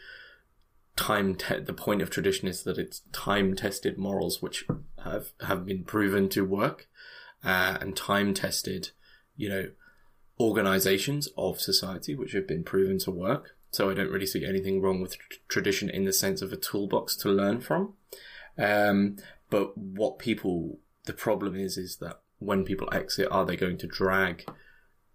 time 1.00 1.34
te- 1.34 1.60
the 1.60 1.72
point 1.72 2.02
of 2.02 2.10
tradition 2.10 2.46
is 2.46 2.62
that 2.64 2.78
it's 2.78 3.02
time 3.12 3.54
tested 3.56 3.96
morals 3.96 4.42
which 4.42 4.66
have 5.02 5.32
have 5.40 5.64
been 5.64 5.82
proven 5.82 6.28
to 6.28 6.44
work 6.44 6.88
uh, 7.42 7.78
and 7.80 7.96
time 7.96 8.34
tested 8.34 8.90
you 9.34 9.48
know 9.48 9.70
organizations 10.40 11.28
of 11.36 11.60
society 11.60 12.14
which 12.14 12.32
have 12.32 12.48
been 12.48 12.64
proven 12.64 12.98
to 12.98 13.10
work 13.10 13.56
so 13.70 13.90
I 13.90 13.94
don't 13.94 14.10
really 14.10 14.26
see 14.26 14.44
anything 14.44 14.80
wrong 14.80 15.00
with 15.00 15.16
tr- 15.16 15.38
tradition 15.48 15.88
in 15.90 16.04
the 16.04 16.12
sense 16.12 16.42
of 16.42 16.52
a 16.52 16.56
toolbox 16.56 17.14
to 17.18 17.28
learn 17.28 17.60
from 17.60 17.94
um, 18.58 19.16
but 19.50 19.76
what 19.76 20.18
people 20.18 20.78
the 21.04 21.12
problem 21.12 21.54
is 21.54 21.76
is 21.76 21.96
that 21.96 22.20
when 22.38 22.64
people 22.64 22.88
exit 22.92 23.28
are 23.30 23.44
they 23.44 23.56
going 23.56 23.78
to 23.78 23.86
drag 23.86 24.44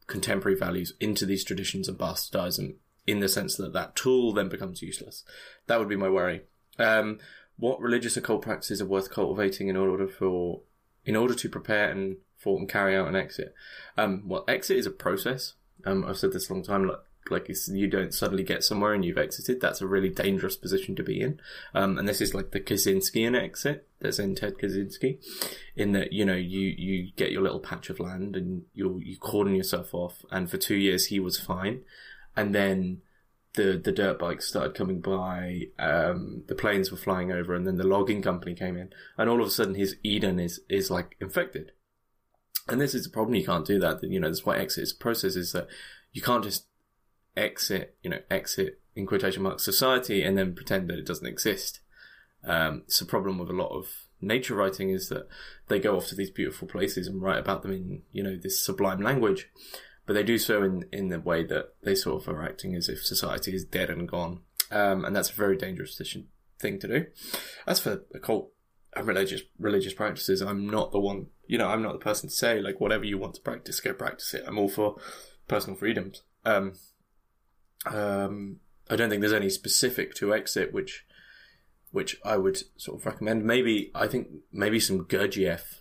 contemporary 0.08 0.58
values 0.58 0.94
into 1.00 1.26
these 1.26 1.44
traditions 1.44 1.88
and 1.88 1.98
bastardize 1.98 2.58
them 2.58 2.76
in 3.08 3.20
the 3.20 3.30
sense 3.30 3.56
that 3.56 3.74
that 3.74 3.96
tool 3.96 4.34
then 4.34 4.50
becomes 4.50 4.82
useless. 4.82 5.24
That 5.68 5.80
would 5.80 5.90
be 5.90 5.96
my 5.96 6.10
worry. 6.10 6.42
Um, 6.78 7.20
what 7.58 7.80
religious 7.80 8.18
occult 8.18 8.42
practices 8.42 8.82
are 8.82 8.88
worth 8.88 9.12
cultivating 9.12 9.68
in 9.68 9.78
order 9.78 10.08
for, 10.08 10.62
in 11.06 11.16
order 11.16 11.34
to 11.36 11.50
prepare 11.50 11.90
and 11.90 12.18
for 12.46 12.58
and 12.60 12.70
carry 12.70 12.96
out 12.96 13.08
an 13.08 13.16
exit? 13.16 13.54
Um, 13.98 14.24
well, 14.28 14.46
exit 14.48 14.78
is 14.78 14.86
a 14.86 14.92
process. 14.92 15.54
Um, 15.86 16.06
I've 16.06 16.18
said 16.18 16.32
this 16.32 16.50
a 16.50 16.54
long 16.54 16.64
time. 16.64 16.88
Like, 16.88 17.00
like 17.32 17.50
you 17.68 17.88
don't 17.88 18.14
suddenly 18.14 18.44
get 18.44 18.64
somewhere 18.64 18.94
and 18.94 19.04
you've 19.04 19.18
exited. 19.18 19.60
That's 19.60 19.82
a 19.82 19.88
really 19.88 20.10
dangerous 20.10 20.56
position 20.56 20.96
to 20.96 21.04
be 21.04 21.20
in. 21.20 21.40
Um, 21.74 21.98
and 21.98 22.08
this 22.08 22.22
is 22.22 22.36
like 22.36 22.52
the 22.52 22.60
Kaczynskian 22.60 23.36
exit. 23.36 23.88
that's 24.00 24.20
in 24.20 24.36
Ted 24.36 24.60
Kaczynski, 24.60 25.18
in 25.76 25.94
that 25.94 26.14
you 26.14 26.24
know 26.24 26.36
you 26.36 26.62
you 26.78 27.12
get 27.16 27.32
your 27.32 27.42
little 27.42 27.60
patch 27.60 27.90
of 27.90 28.00
land 28.00 28.36
and 28.36 28.66
you 28.76 29.02
you 29.04 29.18
cordon 29.18 29.56
yourself 29.56 29.94
off. 29.94 30.24
And 30.32 30.50
for 30.50 30.58
two 30.58 30.76
years 30.76 31.08
he 31.08 31.20
was 31.20 31.40
fine, 31.40 31.82
and 32.38 32.54
then 32.54 33.02
the 33.56 33.82
the 33.84 33.92
dirt 33.92 34.20
bikes 34.20 34.48
started 34.48 34.76
coming 34.76 35.02
by, 35.02 35.70
um, 35.80 36.44
the 36.48 36.56
planes 36.56 36.92
were 36.92 36.98
flying 36.98 37.32
over, 37.32 37.56
and 37.56 37.66
then 37.66 37.78
the 37.78 37.88
logging 37.88 38.22
company 38.22 38.54
came 38.54 38.78
in, 38.78 38.94
and 39.18 39.30
all 39.30 39.42
of 39.42 39.48
a 39.48 39.52
sudden 39.52 39.76
his 39.76 39.96
Eden 40.04 40.40
is 40.40 40.62
is 40.70 40.92
like 40.92 41.16
infected. 41.20 41.72
And 42.68 42.82
this 42.82 42.96
is 42.96 43.06
a 43.06 43.10
problem. 43.10 43.36
You 43.36 43.46
can't 43.46 43.66
do 43.66 43.80
that. 43.80 44.04
You 44.04 44.20
know, 44.20 44.28
that's 44.28 44.46
why 44.46 44.58
exit 44.58 44.84
is 44.84 44.92
a 44.92 44.98
process 44.98 45.36
is 45.36 45.52
that 45.52 45.68
you 46.14 46.22
can't 46.22 46.44
just 46.44 46.68
exit, 47.38 47.96
you 48.02 48.10
know, 48.10 48.20
exit 48.32 48.82
in 48.96 49.06
quotation 49.06 49.44
marks 49.44 49.64
society 49.64 50.24
and 50.24 50.38
then 50.38 50.56
pretend 50.56 50.90
that 50.90 50.98
it 50.98 51.06
doesn't 51.06 51.28
exist. 51.28 51.82
Um, 52.44 52.84
it's 52.86 53.02
a 53.02 53.06
problem 53.06 53.38
with 53.38 53.50
a 53.50 53.54
lot 53.54 53.76
of 53.76 53.88
nature 54.22 54.56
writing 54.56 54.90
is 54.90 55.10
that 55.10 55.28
they 55.68 55.80
go 55.80 55.98
off 55.98 56.08
to 56.08 56.16
these 56.16 56.30
beautiful 56.30 56.68
places 56.68 57.08
and 57.08 57.22
write 57.22 57.40
about 57.40 57.62
them 57.62 57.72
in, 57.72 58.02
you 58.12 58.24
know, 58.24 58.38
this 58.38 58.64
sublime 58.64 59.02
language 59.02 59.50
but 60.06 60.14
they 60.14 60.24
do 60.24 60.38
so 60.38 60.64
in 60.64 60.86
in 60.92 61.10
the 61.10 61.20
way 61.20 61.44
that 61.44 61.74
they 61.84 61.96
sort 61.96 62.22
of 62.22 62.30
are 62.30 62.44
acting 62.44 62.76
as 62.76 62.90
if 62.90 63.04
society 63.04 63.54
is 63.54 63.66
dead 63.66 63.90
and 63.90 64.08
gone, 64.08 64.42
um, 64.72 65.04
and 65.04 65.16
that's 65.16 65.30
a 65.30 65.36
very 65.36 65.58
dangerous 65.58 66.00
thing 66.60 66.80
to 66.80 66.88
do. 66.88 67.06
As 67.66 67.80
for 67.80 68.04
occult 68.14 68.52
religious 69.04 69.42
religious 69.60 69.94
practices, 69.94 70.42
I'm 70.42 70.68
not 70.68 70.92
the 70.92 71.00
one. 71.00 71.28
You 71.48 71.58
know, 71.58 71.68
I'm 71.68 71.82
not 71.82 71.94
the 71.94 72.00
person 72.00 72.30
to 72.30 72.36
say 72.36 72.60
like 72.62 72.80
whatever 72.80 73.04
you 73.04 73.18
want 73.18 73.36
to 73.36 73.42
practice, 73.42 73.80
go 73.80 73.94
practice 73.94 74.34
it. 74.34 74.44
I'm 74.48 74.58
all 74.58 74.70
for 74.70 74.98
personal 75.48 75.78
freedoms. 75.78 76.24
Um, 76.44 76.74
um, 77.86 78.58
I 78.90 78.96
don't 78.96 79.10
think 79.10 79.22
there's 79.22 79.34
any 79.34 79.50
specific 79.50 80.14
to 80.16 80.34
exit 80.34 80.74
which 80.74 81.06
which 81.92 82.20
I 82.26 82.38
would 82.38 82.62
sort 82.78 83.00
of 83.00 83.06
recommend. 83.06 83.46
Maybe 83.46 83.92
I 83.96 84.08
think 84.08 84.28
maybe 84.52 84.80
some 84.80 85.06
Gurdjieff 85.06 85.80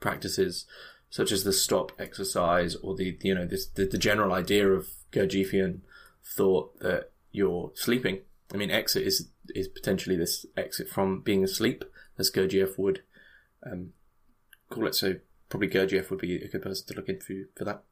practices 0.00 0.66
such 1.08 1.30
as 1.30 1.44
the 1.44 1.52
stop 1.52 1.92
exercise 1.98 2.74
or 2.76 2.96
the 2.96 3.16
you 3.22 3.34
know 3.34 3.46
this 3.46 3.66
the, 3.66 3.86
the 3.86 3.98
general 3.98 4.32
idea 4.32 4.68
of 4.68 4.88
Gurdjieffian 5.12 5.80
thought 6.24 6.78
that 6.80 7.10
you're 7.30 7.70
sleeping. 7.74 8.20
I 8.52 8.56
mean, 8.56 8.70
exit 8.70 9.06
is 9.06 9.28
is 9.54 9.68
potentially 9.68 10.16
this 10.16 10.46
exit 10.56 10.88
from 10.88 11.20
being 11.20 11.44
asleep, 11.44 11.84
as 12.18 12.30
Gurdjieff 12.30 12.78
would 12.78 13.02
um, 13.64 13.90
call 14.70 14.86
it. 14.86 14.94
So 14.94 15.16
probably 15.48 15.68
Gurdjieff 15.68 16.10
would 16.10 16.20
be 16.20 16.36
a 16.36 16.48
good 16.48 16.62
person 16.62 16.86
to 16.88 16.94
look 16.94 17.08
into 17.08 17.46
for 17.56 17.64
that. 17.64 17.82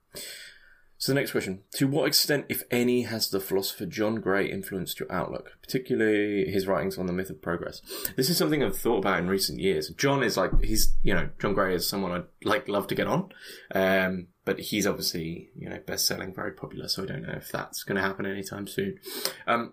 So 1.01 1.13
the 1.13 1.19
next 1.19 1.33
question. 1.33 1.63
To 1.77 1.89
what 1.89 2.07
extent, 2.07 2.45
if 2.51 2.63
any, 2.71 3.05
has 3.05 3.31
the 3.31 3.41
philosopher 3.41 3.87
John 3.87 4.17
Gray 4.17 4.51
influenced 4.51 5.01
your 5.01 5.11
outlook, 5.11 5.53
particularly 5.63 6.45
his 6.51 6.67
writings 6.67 6.99
on 6.99 7.07
the 7.07 7.13
myth 7.15 7.31
of 7.31 7.41
progress? 7.41 7.81
This 8.17 8.29
is 8.29 8.37
something 8.37 8.63
I've 8.63 8.77
thought 8.77 8.99
about 8.99 9.19
in 9.19 9.27
recent 9.27 9.61
years. 9.61 9.89
John 9.97 10.23
is 10.23 10.37
like, 10.37 10.63
he's, 10.63 10.95
you 11.03 11.15
know, 11.15 11.31
John 11.41 11.55
Gray 11.55 11.75
is 11.75 11.89
someone 11.89 12.13
I'd 12.13 12.27
like, 12.45 12.69
love 12.69 12.87
to 12.89 12.95
get 12.95 13.07
on. 13.07 13.33
Um, 13.75 14.27
but 14.45 14.61
he's 14.61 14.87
obviously, 14.87 15.49
you 15.57 15.71
know, 15.71 15.81
best 15.87 16.07
selling, 16.07 16.35
very 16.35 16.53
popular. 16.53 16.87
So 16.87 17.05
I 17.05 17.07
don't 17.07 17.23
know 17.23 17.35
if 17.35 17.51
that's 17.51 17.83
going 17.83 17.97
to 17.97 18.03
happen 18.03 18.27
anytime 18.27 18.67
soon. 18.67 18.99
Um, 19.47 19.73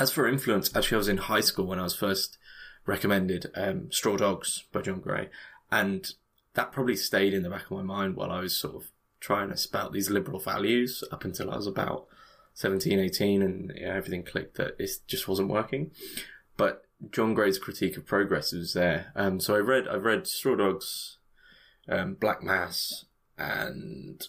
as 0.00 0.10
for 0.10 0.26
influence, 0.26 0.74
actually 0.74 0.96
I 0.96 0.98
was 0.98 1.08
in 1.08 1.18
high 1.18 1.42
school 1.42 1.66
when 1.66 1.78
I 1.78 1.84
was 1.84 1.94
first 1.94 2.38
recommended, 2.86 3.50
um, 3.54 3.90
Straw 3.90 4.16
Dogs 4.16 4.64
by 4.72 4.82
John 4.82 5.00
Gray. 5.00 5.28
And 5.70 6.06
that 6.54 6.72
probably 6.72 6.96
stayed 6.96 7.34
in 7.34 7.42
the 7.42 7.50
back 7.50 7.64
of 7.64 7.72
my 7.72 7.82
mind 7.82 8.16
while 8.16 8.30
I 8.30 8.40
was 8.40 8.56
sort 8.56 8.76
of 8.76 8.90
trying 9.20 9.50
to 9.50 9.56
spout 9.56 9.92
these 9.92 10.10
liberal 10.10 10.38
values 10.38 11.02
up 11.10 11.24
until 11.24 11.50
I 11.50 11.56
was 11.56 11.66
about 11.66 12.06
17, 12.54 12.98
18 12.98 13.42
and 13.42 13.72
you 13.74 13.86
know, 13.86 13.92
everything 13.92 14.22
clicked 14.22 14.56
that 14.56 14.76
it 14.78 14.90
just 15.06 15.26
wasn't 15.26 15.48
working. 15.48 15.90
But 16.56 16.84
John 17.10 17.34
Gray's 17.34 17.58
critique 17.58 17.96
of 17.96 18.06
progress 18.06 18.52
was 18.52 18.74
there. 18.74 19.12
Um, 19.16 19.40
so 19.40 19.54
I 19.54 19.58
read, 19.58 19.88
I 19.88 19.96
read 19.96 20.26
Straw 20.26 20.54
Dogs, 20.54 21.18
um, 21.88 22.14
Black 22.14 22.42
Mass 22.42 23.06
and 23.36 24.22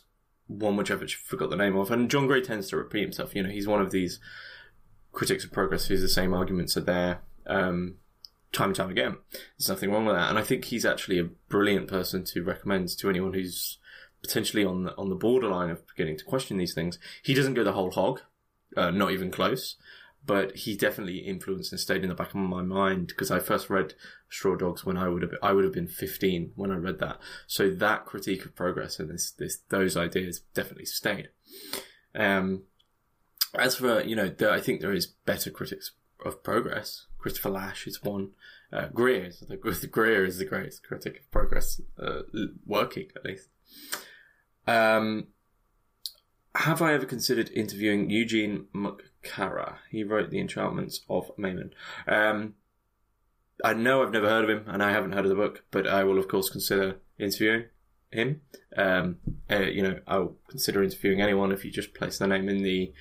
one 0.47 0.75
which 0.75 0.91
I've 0.91 1.09
forgot 1.11 1.49
the 1.49 1.55
name 1.55 1.75
of. 1.75 1.91
And 1.91 2.09
John 2.09 2.27
Gray 2.27 2.41
tends 2.41 2.69
to 2.69 2.77
repeat 2.77 3.01
himself. 3.01 3.35
You 3.35 3.43
know, 3.43 3.49
he's 3.49 3.67
one 3.67 3.81
of 3.81 3.91
these 3.91 4.19
critics 5.11 5.43
of 5.43 5.51
progress 5.51 5.85
whose 5.85 6.01
the 6.01 6.09
same 6.09 6.33
arguments 6.33 6.75
are 6.77 6.81
there. 6.81 7.21
Um, 7.45 7.95
time 8.55 8.69
and 8.69 8.75
time 8.75 8.89
again. 8.89 9.17
There's 9.57 9.69
nothing 9.69 9.91
wrong 9.91 10.05
with 10.05 10.15
that. 10.15 10.29
And 10.29 10.39
I 10.39 10.43
think 10.43 10.65
he's 10.65 10.85
actually 10.85 11.19
a 11.19 11.29
brilliant 11.49 11.87
person 11.87 12.23
to 12.25 12.43
recommend 12.43 12.89
to 12.97 13.09
anyone 13.09 13.33
who's 13.33 13.77
potentially 14.21 14.65
on 14.65 14.85
the, 14.85 14.97
on 14.97 15.09
the 15.09 15.15
borderline 15.15 15.69
of 15.69 15.85
beginning 15.87 16.17
to 16.17 16.25
question 16.25 16.57
these 16.57 16.73
things. 16.73 16.97
He 17.23 17.33
doesn't 17.33 17.53
go 17.53 17.63
the 17.63 17.73
whole 17.73 17.91
hog, 17.91 18.21
uh, 18.75 18.91
not 18.91 19.11
even 19.11 19.29
close, 19.29 19.75
but 20.25 20.55
he 20.55 20.75
definitely 20.75 21.17
influenced 21.19 21.71
and 21.71 21.79
stayed 21.79 22.03
in 22.03 22.09
the 22.09 22.15
back 22.15 22.29
of 22.29 22.35
my 22.35 22.63
mind 22.63 23.07
because 23.07 23.29
I 23.29 23.39
first 23.39 23.69
read 23.69 23.93
Straw 24.29 24.55
Dogs 24.55 24.83
when 24.83 24.97
I 24.97 25.07
would 25.07 25.21
have 25.21 25.33
I 25.43 25.51
would 25.51 25.63
have 25.63 25.73
been 25.73 25.87
15 25.87 26.53
when 26.55 26.71
I 26.71 26.75
read 26.75 26.99
that. 26.99 27.19
So 27.45 27.69
that 27.69 28.05
critique 28.05 28.45
of 28.45 28.55
progress 28.55 28.99
and 28.99 29.09
this 29.09 29.31
this 29.31 29.59
those 29.69 29.95
ideas 29.95 30.41
definitely 30.53 30.85
stayed. 30.85 31.29
Um, 32.15 32.63
as 33.53 33.75
for 33.75 34.01
you 34.01 34.15
know, 34.15 34.29
there, 34.29 34.51
I 34.51 34.59
think 34.59 34.81
there 34.81 34.93
is 34.93 35.07
better 35.07 35.51
critics 35.51 35.91
of 36.25 36.43
progress. 36.43 37.05
Christopher 37.25 37.49
Lasch, 37.49 37.87
is 37.87 38.03
one. 38.03 38.33
Uh, 38.71 38.85
Greer, 38.93 39.31
Greer 39.91 40.25
is 40.25 40.37
the 40.37 40.45
greatest 40.45 40.83
critic 40.83 41.21
of 41.21 41.31
progress, 41.31 41.81
uh, 41.99 42.21
working 42.67 43.07
at 43.15 43.25
least. 43.25 43.49
Um, 44.67 45.29
have 46.53 46.83
I 46.83 46.93
ever 46.93 47.07
considered 47.07 47.49
interviewing 47.49 48.11
Eugene 48.11 48.67
McCarraher? 48.75 49.77
He 49.89 50.03
wrote 50.03 50.29
The 50.29 50.39
Enchantments 50.39 51.01
of 51.09 51.31
Mammon. 51.35 51.73
Um, 52.07 52.53
I 53.63 53.73
know 53.73 54.03
I've 54.03 54.13
never 54.13 54.29
heard 54.29 54.43
of 54.47 54.51
him 54.51 54.65
and 54.67 54.83
I 54.83 54.91
haven't 54.91 55.13
heard 55.13 55.25
of 55.25 55.29
the 55.29 55.35
book, 55.35 55.63
but 55.71 55.87
I 55.87 56.03
will, 56.03 56.19
of 56.19 56.27
course, 56.27 56.51
consider 56.51 56.97
interviewing 57.17 57.63
him. 58.11 58.41
Um, 58.77 59.17
uh, 59.49 59.61
you 59.61 59.81
know, 59.81 59.99
I'll 60.05 60.35
consider 60.47 60.83
interviewing 60.83 61.21
anyone 61.21 61.51
if 61.51 61.65
you 61.65 61.71
just 61.71 61.95
place 61.95 62.19
their 62.19 62.27
name 62.27 62.47
in 62.49 62.61
the 62.61 62.93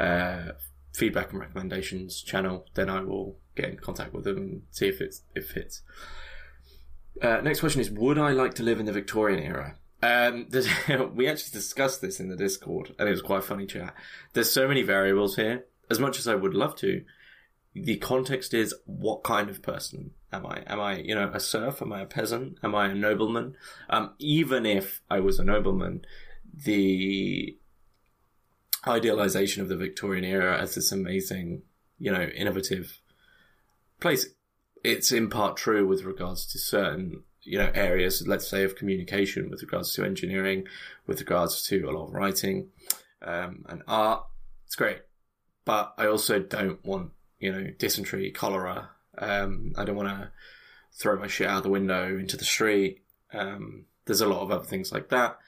uh, 0.00 0.52
feedback 0.96 1.30
and 1.30 1.40
recommendations 1.40 2.22
channel. 2.22 2.66
Then 2.74 2.88
I 2.88 3.02
will 3.02 3.36
get 3.54 3.68
in 3.68 3.76
contact 3.76 4.14
with 4.14 4.24
them 4.24 4.38
and 4.38 4.62
see 4.70 4.88
if 4.88 5.00
it's 5.00 5.22
if 5.34 5.50
it 5.50 5.52
fits. 5.52 5.82
Uh, 7.20 7.40
next 7.42 7.60
question 7.60 7.80
is: 7.80 7.90
Would 7.90 8.18
I 8.18 8.30
like 8.30 8.54
to 8.54 8.62
live 8.62 8.80
in 8.80 8.86
the 8.86 8.92
Victorian 8.92 9.42
era? 9.42 9.76
Um, 10.02 10.48
we 11.14 11.28
actually 11.28 11.52
discussed 11.52 12.00
this 12.00 12.20
in 12.20 12.28
the 12.28 12.36
Discord, 12.36 12.94
and 12.98 13.08
it 13.08 13.12
was 13.12 13.22
quite 13.22 13.40
a 13.40 13.42
funny 13.42 13.66
chat. 13.66 13.94
There's 14.32 14.50
so 14.50 14.66
many 14.66 14.82
variables 14.82 15.36
here. 15.36 15.66
As 15.88 16.00
much 16.00 16.18
as 16.18 16.26
I 16.26 16.34
would 16.34 16.54
love 16.54 16.76
to, 16.76 17.04
the 17.74 17.96
context 17.96 18.54
is 18.54 18.74
what 18.86 19.22
kind 19.22 19.48
of 19.48 19.62
person 19.62 20.12
am 20.32 20.46
I? 20.46 20.62
Am 20.66 20.80
I, 20.80 20.96
you 20.98 21.14
know, 21.14 21.30
a 21.32 21.40
serf? 21.40 21.80
Am 21.80 21.92
I 21.92 22.02
a 22.02 22.06
peasant? 22.06 22.58
Am 22.62 22.74
I 22.74 22.88
a 22.88 22.94
nobleman? 22.94 23.54
Um, 23.88 24.14
even 24.18 24.66
if 24.66 25.00
I 25.10 25.20
was 25.20 25.38
a 25.38 25.44
nobleman, 25.44 26.04
the 26.52 27.56
idealization 28.86 29.62
of 29.62 29.68
the 29.68 29.76
Victorian 29.76 30.24
era 30.24 30.58
as 30.58 30.74
this 30.74 30.92
amazing, 30.92 31.62
you 31.98 32.12
know, 32.12 32.22
innovative 32.22 33.00
place, 34.00 34.26
it's 34.84 35.12
in 35.12 35.28
part 35.28 35.56
true 35.56 35.86
with 35.86 36.04
regards 36.04 36.46
to 36.46 36.58
certain 36.58 37.22
you 37.42 37.58
know 37.58 37.70
areas, 37.74 38.26
let's 38.26 38.48
say, 38.48 38.64
of 38.64 38.76
communication 38.76 39.48
with 39.50 39.62
regards 39.62 39.92
to 39.94 40.04
engineering, 40.04 40.66
with 41.06 41.20
regards 41.20 41.62
to 41.68 41.84
a 41.84 41.92
lot 41.92 42.08
of 42.08 42.12
writing 42.12 42.68
um, 43.22 43.64
and 43.68 43.82
art. 43.86 44.24
It's 44.66 44.74
great, 44.74 45.00
but 45.64 45.94
I 45.96 46.06
also 46.06 46.40
don't 46.40 46.84
want 46.84 47.12
you 47.38 47.52
know 47.52 47.70
dysentery, 47.78 48.30
cholera. 48.30 48.90
Um, 49.18 49.72
I 49.76 49.84
don't 49.84 49.96
want 49.96 50.08
to 50.08 50.30
throw 50.92 51.18
my 51.18 51.26
shit 51.26 51.46
out 51.46 51.62
the 51.62 51.68
window 51.68 52.18
into 52.18 52.36
the 52.36 52.44
street. 52.44 53.02
Um, 53.32 53.86
there's 54.06 54.20
a 54.20 54.28
lot 54.28 54.42
of 54.42 54.50
other 54.50 54.64
things 54.64 54.92
like 54.92 55.08
that. 55.10 55.38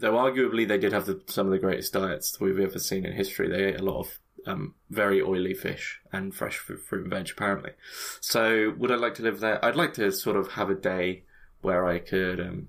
Though 0.00 0.14
arguably 0.14 0.66
they 0.66 0.78
did 0.78 0.92
have 0.92 1.04
the, 1.04 1.20
some 1.26 1.46
of 1.46 1.52
the 1.52 1.58
greatest 1.58 1.92
diets 1.92 2.40
we've 2.40 2.58
ever 2.58 2.78
seen 2.78 3.04
in 3.04 3.12
history. 3.12 3.48
They 3.48 3.64
ate 3.64 3.80
a 3.80 3.84
lot 3.84 4.00
of 4.00 4.18
um, 4.46 4.74
very 4.88 5.20
oily 5.20 5.52
fish 5.52 6.00
and 6.10 6.34
fresh 6.34 6.56
fruit 6.56 6.80
and 6.92 7.10
veg, 7.10 7.28
apparently. 7.30 7.72
So, 8.20 8.74
would 8.78 8.90
I 8.90 8.96
like 8.96 9.14
to 9.16 9.22
live 9.22 9.40
there? 9.40 9.62
I'd 9.62 9.76
like 9.76 9.92
to 9.94 10.10
sort 10.10 10.36
of 10.36 10.52
have 10.52 10.70
a 10.70 10.74
day 10.74 11.24
where 11.60 11.86
I 11.86 11.98
could 11.98 12.40
um, 12.40 12.68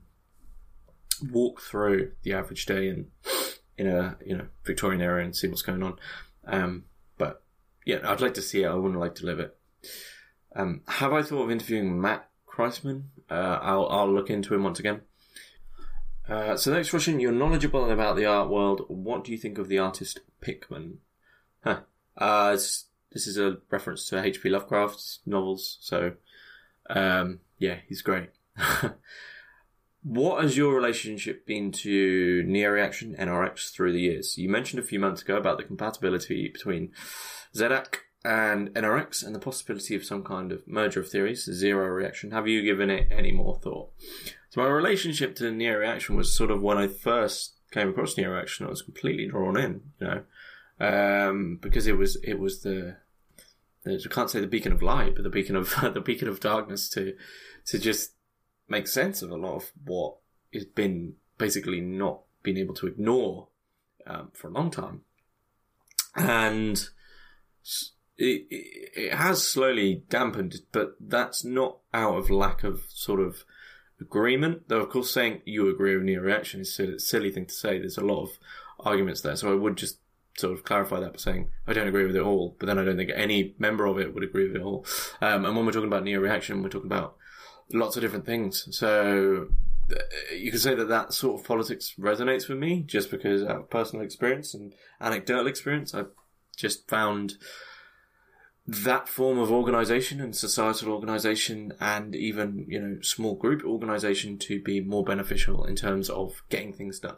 walk 1.31 1.61
through 1.61 2.11
the 2.23 2.33
average 2.33 2.65
day 2.65 2.89
in 2.89 3.07
in 3.77 3.87
a 3.87 4.17
you 4.25 4.37
know 4.37 4.47
Victorian 4.65 5.01
area 5.01 5.23
and 5.25 5.35
see 5.35 5.47
what's 5.47 5.61
going 5.61 5.83
on. 5.83 5.97
Um, 6.45 6.85
but 7.17 7.43
yeah, 7.85 7.99
I'd 8.03 8.21
like 8.21 8.33
to 8.35 8.41
see 8.41 8.63
it. 8.63 8.67
I 8.67 8.75
wouldn't 8.75 8.99
like 8.99 9.15
to 9.15 9.25
live 9.25 9.39
it. 9.39 9.57
Um, 10.53 10.81
have 10.87 11.13
I 11.13 11.21
thought 11.21 11.43
of 11.43 11.51
interviewing 11.51 12.01
Matt 12.01 12.29
Kreisman? 12.45 13.03
Uh, 13.29 13.59
I'll 13.61 13.87
I'll 13.87 14.13
look 14.13 14.29
into 14.29 14.53
him 14.53 14.63
once 14.63 14.79
again. 14.79 15.01
Uh, 16.31 16.55
so 16.55 16.71
next 16.71 16.91
question: 16.91 17.19
You're 17.19 17.33
knowledgeable 17.33 17.91
about 17.91 18.15
the 18.15 18.25
art 18.25 18.49
world. 18.49 18.85
What 18.87 19.25
do 19.25 19.33
you 19.33 19.37
think 19.37 19.57
of 19.57 19.67
the 19.67 19.79
artist 19.79 20.21
Pickman? 20.39 20.99
Huh. 21.61 21.81
Uh, 22.17 22.51
this 22.51 23.27
is 23.27 23.37
a 23.37 23.57
reference 23.69 24.07
to 24.07 24.23
H.P. 24.23 24.47
Lovecraft's 24.49 25.19
novels. 25.25 25.77
So, 25.81 26.13
um, 26.89 27.41
yeah, 27.57 27.79
he's 27.85 28.01
great. 28.01 28.29
what 30.03 30.41
has 30.41 30.55
your 30.55 30.73
relationship 30.73 31.45
been 31.45 31.73
to 31.73 32.43
Neo 32.43 32.69
Reaction 32.69 33.13
NRX 33.19 33.73
through 33.73 33.91
the 33.91 33.99
years? 33.99 34.37
You 34.37 34.47
mentioned 34.47 34.81
a 34.81 34.87
few 34.87 35.01
months 35.01 35.21
ago 35.21 35.35
about 35.35 35.57
the 35.57 35.65
compatibility 35.65 36.47
between 36.47 36.93
ZACK 37.53 38.05
and 38.23 38.69
NRX 38.73 39.25
and 39.25 39.33
the 39.33 39.39
possibility 39.39 39.95
of 39.95 40.05
some 40.05 40.23
kind 40.23 40.51
of 40.51 40.67
merger 40.67 40.99
of 40.99 41.09
theories, 41.09 41.49
zero 41.51 41.87
reaction. 41.87 42.31
Have 42.31 42.47
you 42.47 42.61
given 42.61 42.89
it 42.89 43.07
any 43.11 43.31
more 43.31 43.57
thought? 43.57 43.91
So 44.49 44.61
my 44.61 44.67
relationship 44.67 45.35
to 45.37 45.49
Neo 45.49 45.77
Reaction 45.77 46.15
was 46.15 46.35
sort 46.35 46.51
of 46.51 46.61
when 46.61 46.77
I 46.77 46.87
first 46.87 47.53
came 47.71 47.89
across 47.89 48.17
Neo 48.17 48.31
Reaction, 48.31 48.65
I 48.65 48.69
was 48.69 48.81
completely 48.81 49.27
drawn 49.27 49.57
in, 49.57 49.81
you 49.99 50.07
know, 50.07 50.23
um, 50.79 51.57
because 51.61 51.87
it 51.87 51.97
was 51.97 52.17
it 52.23 52.37
was 52.37 52.61
the, 52.61 52.97
the 53.83 54.01
I 54.03 54.13
can't 54.13 54.29
say 54.29 54.39
the 54.39 54.47
beacon 54.47 54.73
of 54.73 54.81
light, 54.81 55.15
but 55.15 55.23
the 55.23 55.29
beacon 55.29 55.55
of 55.55 55.73
the 55.93 56.01
beacon 56.01 56.27
of 56.27 56.39
darkness 56.39 56.89
to 56.89 57.15
to 57.67 57.79
just 57.79 58.11
make 58.67 58.87
sense 58.87 59.21
of 59.21 59.31
a 59.31 59.35
lot 59.35 59.55
of 59.55 59.71
what 59.85 60.17
has 60.53 60.65
been 60.65 61.13
basically 61.37 61.79
not 61.79 62.21
been 62.43 62.57
able 62.57 62.73
to 62.75 62.87
ignore 62.87 63.47
um, 64.05 64.31
for 64.33 64.47
a 64.47 64.51
long 64.51 64.69
time, 64.69 65.01
and 66.15 66.89
it, 68.21 68.47
it 68.95 69.13
has 69.13 69.43
slowly 69.43 70.03
dampened, 70.09 70.61
but 70.71 70.95
that's 70.99 71.43
not 71.43 71.77
out 71.93 72.17
of 72.17 72.29
lack 72.29 72.63
of 72.63 72.83
sort 72.89 73.19
of 73.19 73.43
agreement. 73.99 74.67
Though, 74.67 74.81
of 74.81 74.89
course, 74.89 75.11
saying 75.11 75.41
you 75.45 75.69
agree 75.69 75.95
with 75.95 76.03
Neo 76.03 76.21
Reaction 76.21 76.61
is 76.61 76.79
a 76.79 76.99
silly 76.99 77.31
thing 77.31 77.47
to 77.47 77.53
say. 77.53 77.79
There's 77.79 77.97
a 77.97 78.05
lot 78.05 78.23
of 78.23 78.29
arguments 78.79 79.21
there. 79.21 79.35
So 79.35 79.51
I 79.51 79.55
would 79.55 79.75
just 79.75 79.97
sort 80.37 80.53
of 80.53 80.63
clarify 80.63 80.99
that 80.99 81.13
by 81.13 81.17
saying 81.17 81.49
I 81.67 81.73
don't 81.73 81.87
agree 81.87 82.05
with 82.05 82.15
it 82.15 82.21
all, 82.21 82.55
but 82.59 82.67
then 82.67 82.77
I 82.77 82.85
don't 82.85 82.97
think 82.97 83.11
any 83.13 83.55
member 83.57 83.85
of 83.85 83.99
it 83.99 84.13
would 84.13 84.23
agree 84.23 84.47
with 84.47 84.55
it 84.55 84.63
all. 84.63 84.85
Um, 85.21 85.45
and 85.45 85.55
when 85.55 85.65
we're 85.65 85.71
talking 85.71 85.87
about 85.87 86.03
Neo 86.03 86.19
Reaction, 86.19 86.61
we're 86.61 86.69
talking 86.69 86.91
about 86.91 87.15
lots 87.73 87.95
of 87.95 88.01
different 88.01 88.25
things. 88.25 88.67
So 88.71 89.49
uh, 89.91 90.35
you 90.35 90.51
could 90.51 90.61
say 90.61 90.75
that 90.75 90.89
that 90.89 91.13
sort 91.13 91.39
of 91.39 91.47
politics 91.47 91.95
resonates 91.99 92.47
with 92.47 92.59
me 92.59 92.81
just 92.81 93.09
because 93.09 93.41
of 93.41 93.69
personal 93.69 94.05
experience 94.05 94.53
and 94.53 94.73
anecdotal 94.99 95.47
experience, 95.47 95.93
I've 95.93 96.11
just 96.55 96.87
found 96.87 97.37
that 98.71 99.09
form 99.09 99.37
of 99.37 99.51
organization 99.51 100.21
and 100.21 100.33
societal 100.33 100.93
organization 100.93 101.73
and 101.81 102.15
even, 102.15 102.65
you 102.69 102.79
know, 102.79 103.01
small 103.01 103.35
group 103.35 103.63
organization 103.65 104.37
to 104.37 104.61
be 104.61 104.79
more 104.79 105.03
beneficial 105.03 105.65
in 105.65 105.75
terms 105.75 106.09
of 106.09 106.41
getting 106.49 106.71
things 106.71 106.99
done. 106.99 107.17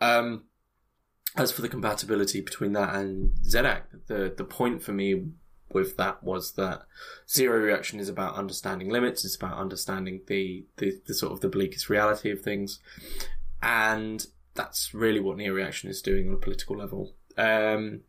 Um, 0.00 0.44
as 1.36 1.52
for 1.52 1.60
the 1.60 1.68
compatibility 1.68 2.40
between 2.40 2.72
that 2.72 2.94
and 2.94 3.36
ZACK, 3.44 3.82
the, 4.06 4.32
the 4.34 4.44
point 4.44 4.82
for 4.82 4.92
me 4.92 5.26
with 5.70 5.98
that 5.98 6.22
was 6.22 6.52
that 6.52 6.82
zero 7.28 7.58
reaction 7.58 8.00
is 8.00 8.08
about 8.08 8.36
understanding 8.36 8.88
limits. 8.88 9.26
It's 9.26 9.36
about 9.36 9.58
understanding 9.58 10.22
the, 10.26 10.64
the, 10.78 11.00
the 11.06 11.14
sort 11.14 11.32
of 11.32 11.40
the 11.40 11.48
bleakest 11.48 11.90
reality 11.90 12.30
of 12.30 12.40
things. 12.40 12.80
And 13.62 14.26
that's 14.54 14.94
really 14.94 15.20
what 15.20 15.36
Neo 15.36 15.52
Reaction 15.52 15.90
is 15.90 16.02
doing 16.02 16.28
on 16.28 16.34
a 16.34 16.38
political 16.38 16.76
level. 16.76 17.14
Um, 17.36 18.02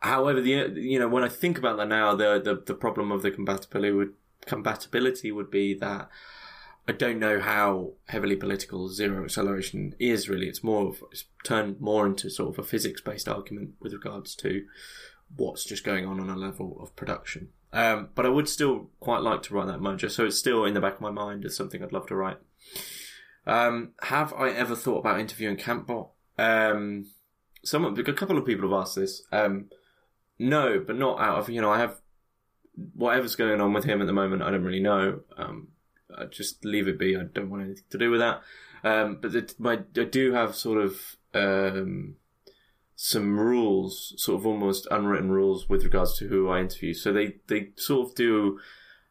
However, 0.00 0.40
the 0.40 0.72
you 0.74 0.98
know 0.98 1.08
when 1.08 1.24
I 1.24 1.28
think 1.28 1.58
about 1.58 1.76
that 1.78 1.88
now, 1.88 2.14
the 2.14 2.40
the, 2.40 2.62
the 2.64 2.74
problem 2.74 3.10
of 3.10 3.22
the 3.22 3.30
compatibility 3.30 3.92
would 3.92 4.12
compatibility 4.44 5.32
would 5.32 5.50
be 5.50 5.74
that 5.74 6.08
I 6.88 6.92
don't 6.92 7.18
know 7.18 7.40
how 7.40 7.92
heavily 8.06 8.36
political 8.36 8.88
zero 8.88 9.24
acceleration 9.24 9.94
is 9.98 10.28
really. 10.28 10.48
It's 10.48 10.62
more 10.62 10.88
of 10.88 11.02
it's 11.10 11.24
turned 11.44 11.80
more 11.80 12.06
into 12.06 12.30
sort 12.30 12.54
of 12.54 12.64
a 12.64 12.68
physics 12.68 13.00
based 13.00 13.28
argument 13.28 13.74
with 13.80 13.92
regards 13.92 14.34
to 14.36 14.64
what's 15.34 15.64
just 15.64 15.82
going 15.82 16.06
on 16.06 16.20
on 16.20 16.30
a 16.30 16.36
level 16.36 16.78
of 16.80 16.94
production. 16.94 17.48
Um, 17.72 18.10
but 18.14 18.24
I 18.24 18.28
would 18.28 18.48
still 18.48 18.90
quite 19.00 19.22
like 19.22 19.42
to 19.42 19.54
write 19.54 19.66
that 19.66 19.82
merger, 19.82 20.08
so 20.08 20.26
it's 20.26 20.38
still 20.38 20.64
in 20.64 20.74
the 20.74 20.80
back 20.80 20.94
of 20.94 21.00
my 21.00 21.10
mind 21.10 21.44
as 21.44 21.56
something 21.56 21.82
I'd 21.82 21.92
love 21.92 22.06
to 22.06 22.16
write. 22.16 22.38
Um, 23.46 23.92
have 24.02 24.32
I 24.32 24.50
ever 24.50 24.74
thought 24.74 25.00
about 25.00 25.20
interviewing 25.20 25.56
Kantbot? 25.56 26.10
Um, 26.38 27.06
someone, 27.64 27.98
a 27.98 28.12
couple 28.12 28.38
of 28.38 28.46
people 28.46 28.68
have 28.70 28.80
asked 28.80 28.96
this. 28.96 29.22
Um, 29.32 29.68
no, 30.38 30.82
but 30.84 30.96
not 30.96 31.20
out 31.20 31.38
of 31.38 31.50
you 31.50 31.60
know 31.60 31.70
I 31.70 31.78
have 31.78 32.00
whatever's 32.94 33.36
going 33.36 33.60
on 33.60 33.72
with 33.72 33.84
him 33.84 34.00
at 34.00 34.06
the 34.06 34.12
moment. 34.12 34.42
I 34.42 34.50
don't 34.50 34.64
really 34.64 34.82
know. 34.82 35.20
Um, 35.36 35.68
I 36.16 36.26
just 36.26 36.64
leave 36.64 36.88
it 36.88 36.98
be. 36.98 37.16
I 37.16 37.22
don't 37.22 37.50
want 37.50 37.64
anything 37.64 37.84
to 37.90 37.98
do 37.98 38.10
with 38.10 38.20
that. 38.20 38.42
Um, 38.84 39.18
but 39.20 39.32
the, 39.32 39.52
my, 39.58 39.80
I 39.96 40.04
do 40.04 40.32
have 40.32 40.54
sort 40.54 40.82
of 40.82 41.16
um, 41.34 42.16
some 42.94 43.38
rules, 43.38 44.14
sort 44.16 44.40
of 44.40 44.46
almost 44.46 44.86
unwritten 44.90 45.30
rules 45.30 45.68
with 45.68 45.84
regards 45.84 46.18
to 46.18 46.28
who 46.28 46.48
I 46.48 46.60
interview. 46.60 46.94
So 46.94 47.12
they 47.12 47.36
they 47.48 47.70
sort 47.76 48.08
of 48.08 48.14
do 48.14 48.60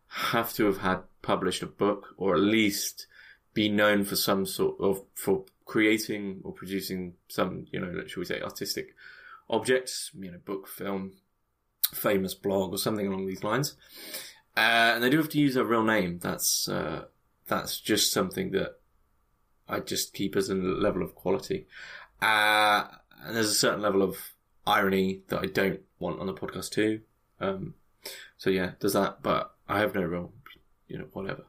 have 0.07 0.53
to 0.53 0.65
have 0.65 0.77
had 0.77 0.99
published 1.21 1.61
a 1.61 1.67
book 1.67 2.13
or 2.17 2.35
at 2.35 2.41
least 2.41 3.07
be 3.53 3.69
known 3.69 4.03
for 4.03 4.15
some 4.15 4.45
sort 4.45 4.79
of 4.79 5.01
for 5.13 5.45
creating 5.65 6.41
or 6.43 6.51
producing 6.51 7.13
some 7.27 7.65
you 7.71 7.79
know 7.79 8.05
shall 8.05 8.21
we 8.21 8.25
say 8.25 8.39
artistic 8.41 8.95
objects, 9.49 10.11
you 10.17 10.31
know, 10.31 10.39
book, 10.43 10.67
film, 10.67 11.13
famous 11.93 12.33
blog, 12.33 12.73
or 12.73 12.77
something 12.77 13.07
along 13.07 13.27
these 13.27 13.43
lines. 13.43 13.75
Uh, 14.57 14.93
and 14.95 15.03
they 15.03 15.09
do 15.09 15.17
have 15.17 15.29
to 15.29 15.39
use 15.39 15.55
a 15.55 15.65
real 15.65 15.83
name. 15.83 16.19
That's 16.19 16.67
uh, 16.69 17.05
that's 17.47 17.79
just 17.79 18.11
something 18.11 18.51
that 18.51 18.79
I 19.67 19.79
just 19.79 20.13
keep 20.13 20.35
as 20.35 20.49
a 20.49 20.55
level 20.55 21.03
of 21.03 21.15
quality. 21.15 21.67
Uh, 22.21 22.85
and 23.23 23.35
there's 23.35 23.49
a 23.49 23.55
certain 23.55 23.81
level 23.81 24.01
of 24.01 24.17
irony 24.65 25.21
that 25.27 25.39
I 25.39 25.47
don't 25.47 25.81
want 25.99 26.19
on 26.19 26.27
the 26.27 26.33
podcast 26.33 26.71
too. 26.71 27.01
Um, 27.39 27.75
so 28.37 28.49
yeah, 28.49 28.71
does 28.79 28.93
that. 28.93 29.21
But 29.21 29.53
I 29.67 29.79
have 29.79 29.95
no 29.95 30.03
real, 30.03 30.31
you 30.87 30.97
know, 30.97 31.07
whatever. 31.11 31.45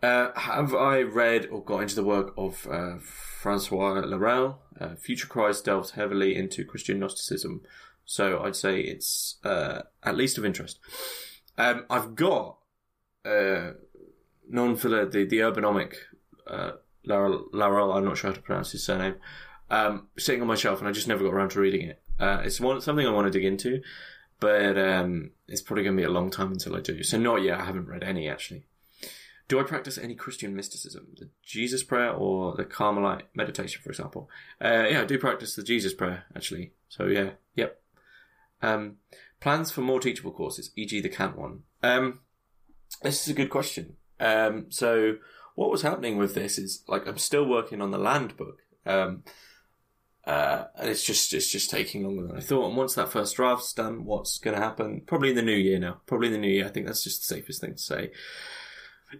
Uh, 0.00 0.30
have 0.38 0.74
I 0.74 1.02
read 1.02 1.48
or 1.50 1.62
got 1.62 1.80
into 1.80 1.96
the 1.96 2.04
work 2.04 2.32
of 2.36 2.68
uh, 2.70 2.98
Francois 3.00 4.02
Laruelle? 4.02 4.58
Uh, 4.80 4.94
Future 4.94 5.26
Christ 5.26 5.64
delves 5.64 5.92
heavily 5.92 6.36
into 6.36 6.64
Christian 6.64 7.00
Gnosticism, 7.00 7.62
so 8.04 8.40
I'd 8.40 8.54
say 8.54 8.80
it's 8.80 9.38
uh, 9.44 9.82
at 10.04 10.16
least 10.16 10.38
of 10.38 10.44
interest. 10.44 10.78
Um, 11.56 11.84
I've 11.90 12.14
got 12.14 12.58
uh, 13.24 13.72
non 14.48 14.76
filler 14.76 15.04
the 15.04 15.24
the 15.24 15.40
urbanomic 15.40 15.94
uh, 16.46 16.72
Laruelle, 17.04 17.50
Laruelle. 17.52 17.96
I'm 17.96 18.04
not 18.04 18.18
sure 18.18 18.30
how 18.30 18.36
to 18.36 18.42
pronounce 18.42 18.70
his 18.70 18.84
surname. 18.84 19.16
Um, 19.68 20.06
sitting 20.16 20.40
on 20.40 20.46
my 20.46 20.54
shelf, 20.54 20.78
and 20.78 20.88
I 20.88 20.92
just 20.92 21.08
never 21.08 21.24
got 21.24 21.34
around 21.34 21.50
to 21.50 21.60
reading 21.60 21.88
it. 21.88 22.00
It's 22.20 22.60
one, 22.60 22.80
something 22.80 23.06
I 23.06 23.10
want 23.10 23.26
to 23.26 23.36
dig 23.36 23.44
into, 23.44 23.82
but 24.38 24.78
um, 24.78 25.32
it's 25.48 25.60
probably 25.60 25.82
going 25.82 25.96
to 25.96 26.00
be 26.00 26.06
a 26.06 26.10
long 26.10 26.30
time 26.30 26.52
until 26.52 26.76
I 26.76 26.80
do. 26.80 27.02
So 27.02 27.18
not 27.18 27.42
yet. 27.42 27.60
I 27.60 27.64
haven't 27.64 27.88
read 27.88 28.04
any 28.04 28.28
actually. 28.28 28.64
Do 29.48 29.58
I 29.58 29.62
practice 29.62 29.96
any 29.96 30.14
Christian 30.14 30.54
mysticism? 30.54 31.08
The 31.18 31.30
Jesus 31.42 31.82
prayer 31.82 32.12
or 32.12 32.54
the 32.54 32.66
Carmelite 32.66 33.24
meditation, 33.34 33.80
for 33.82 33.88
example? 33.88 34.28
Uh, 34.62 34.84
yeah, 34.90 35.00
I 35.00 35.04
do 35.06 35.18
practice 35.18 35.54
the 35.54 35.62
Jesus 35.62 35.94
prayer, 35.94 36.24
actually. 36.36 36.72
So 36.90 37.06
yeah, 37.06 37.30
yep. 37.54 37.80
Um, 38.60 38.96
plans 39.40 39.70
for 39.70 39.80
more 39.80 40.00
teachable 40.00 40.32
courses, 40.32 40.70
e.g. 40.76 41.00
the 41.00 41.08
Kant 41.08 41.38
one. 41.38 41.62
Um, 41.82 42.20
this 43.02 43.22
is 43.22 43.28
a 43.28 43.36
good 43.36 43.48
question. 43.48 43.96
Um, 44.20 44.66
so 44.68 45.16
what 45.54 45.70
was 45.70 45.82
happening 45.82 46.18
with 46.18 46.34
this 46.34 46.58
is 46.58 46.84
like 46.86 47.06
I'm 47.06 47.18
still 47.18 47.46
working 47.46 47.80
on 47.80 47.90
the 47.90 47.98
land 47.98 48.36
book. 48.36 48.58
Um, 48.84 49.24
uh, 50.26 50.64
and 50.76 50.90
it's 50.90 51.04
just 51.04 51.32
it's 51.32 51.50
just 51.50 51.70
taking 51.70 52.04
longer 52.04 52.26
than 52.26 52.36
I 52.36 52.40
thought. 52.40 52.68
And 52.68 52.76
once 52.76 52.96
that 52.96 53.10
first 53.10 53.36
draft's 53.36 53.72
done, 53.72 54.04
what's 54.04 54.38
going 54.38 54.56
to 54.56 54.62
happen? 54.62 55.02
Probably 55.06 55.30
in 55.30 55.36
the 55.36 55.42
new 55.42 55.56
year 55.56 55.78
now. 55.78 56.02
Probably 56.04 56.26
in 56.26 56.34
the 56.34 56.38
new 56.38 56.50
year. 56.50 56.66
I 56.66 56.68
think 56.68 56.86
that's 56.86 57.04
just 57.04 57.26
the 57.26 57.34
safest 57.34 57.62
thing 57.62 57.76
to 57.76 57.82
say 57.82 58.10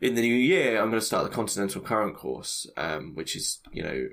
in 0.01 0.15
the 0.15 0.23
new 0.23 0.35
year, 0.35 0.81
I'm 0.81 0.91
going 0.91 1.01
to 1.01 1.07
start 1.07 1.25
the 1.25 1.35
Continental 1.35 1.81
Current 1.81 2.17
course, 2.17 2.67
um, 2.77 3.15
which 3.15 3.35
is, 3.37 3.61
you 3.73 3.83
know, 3.83 4.09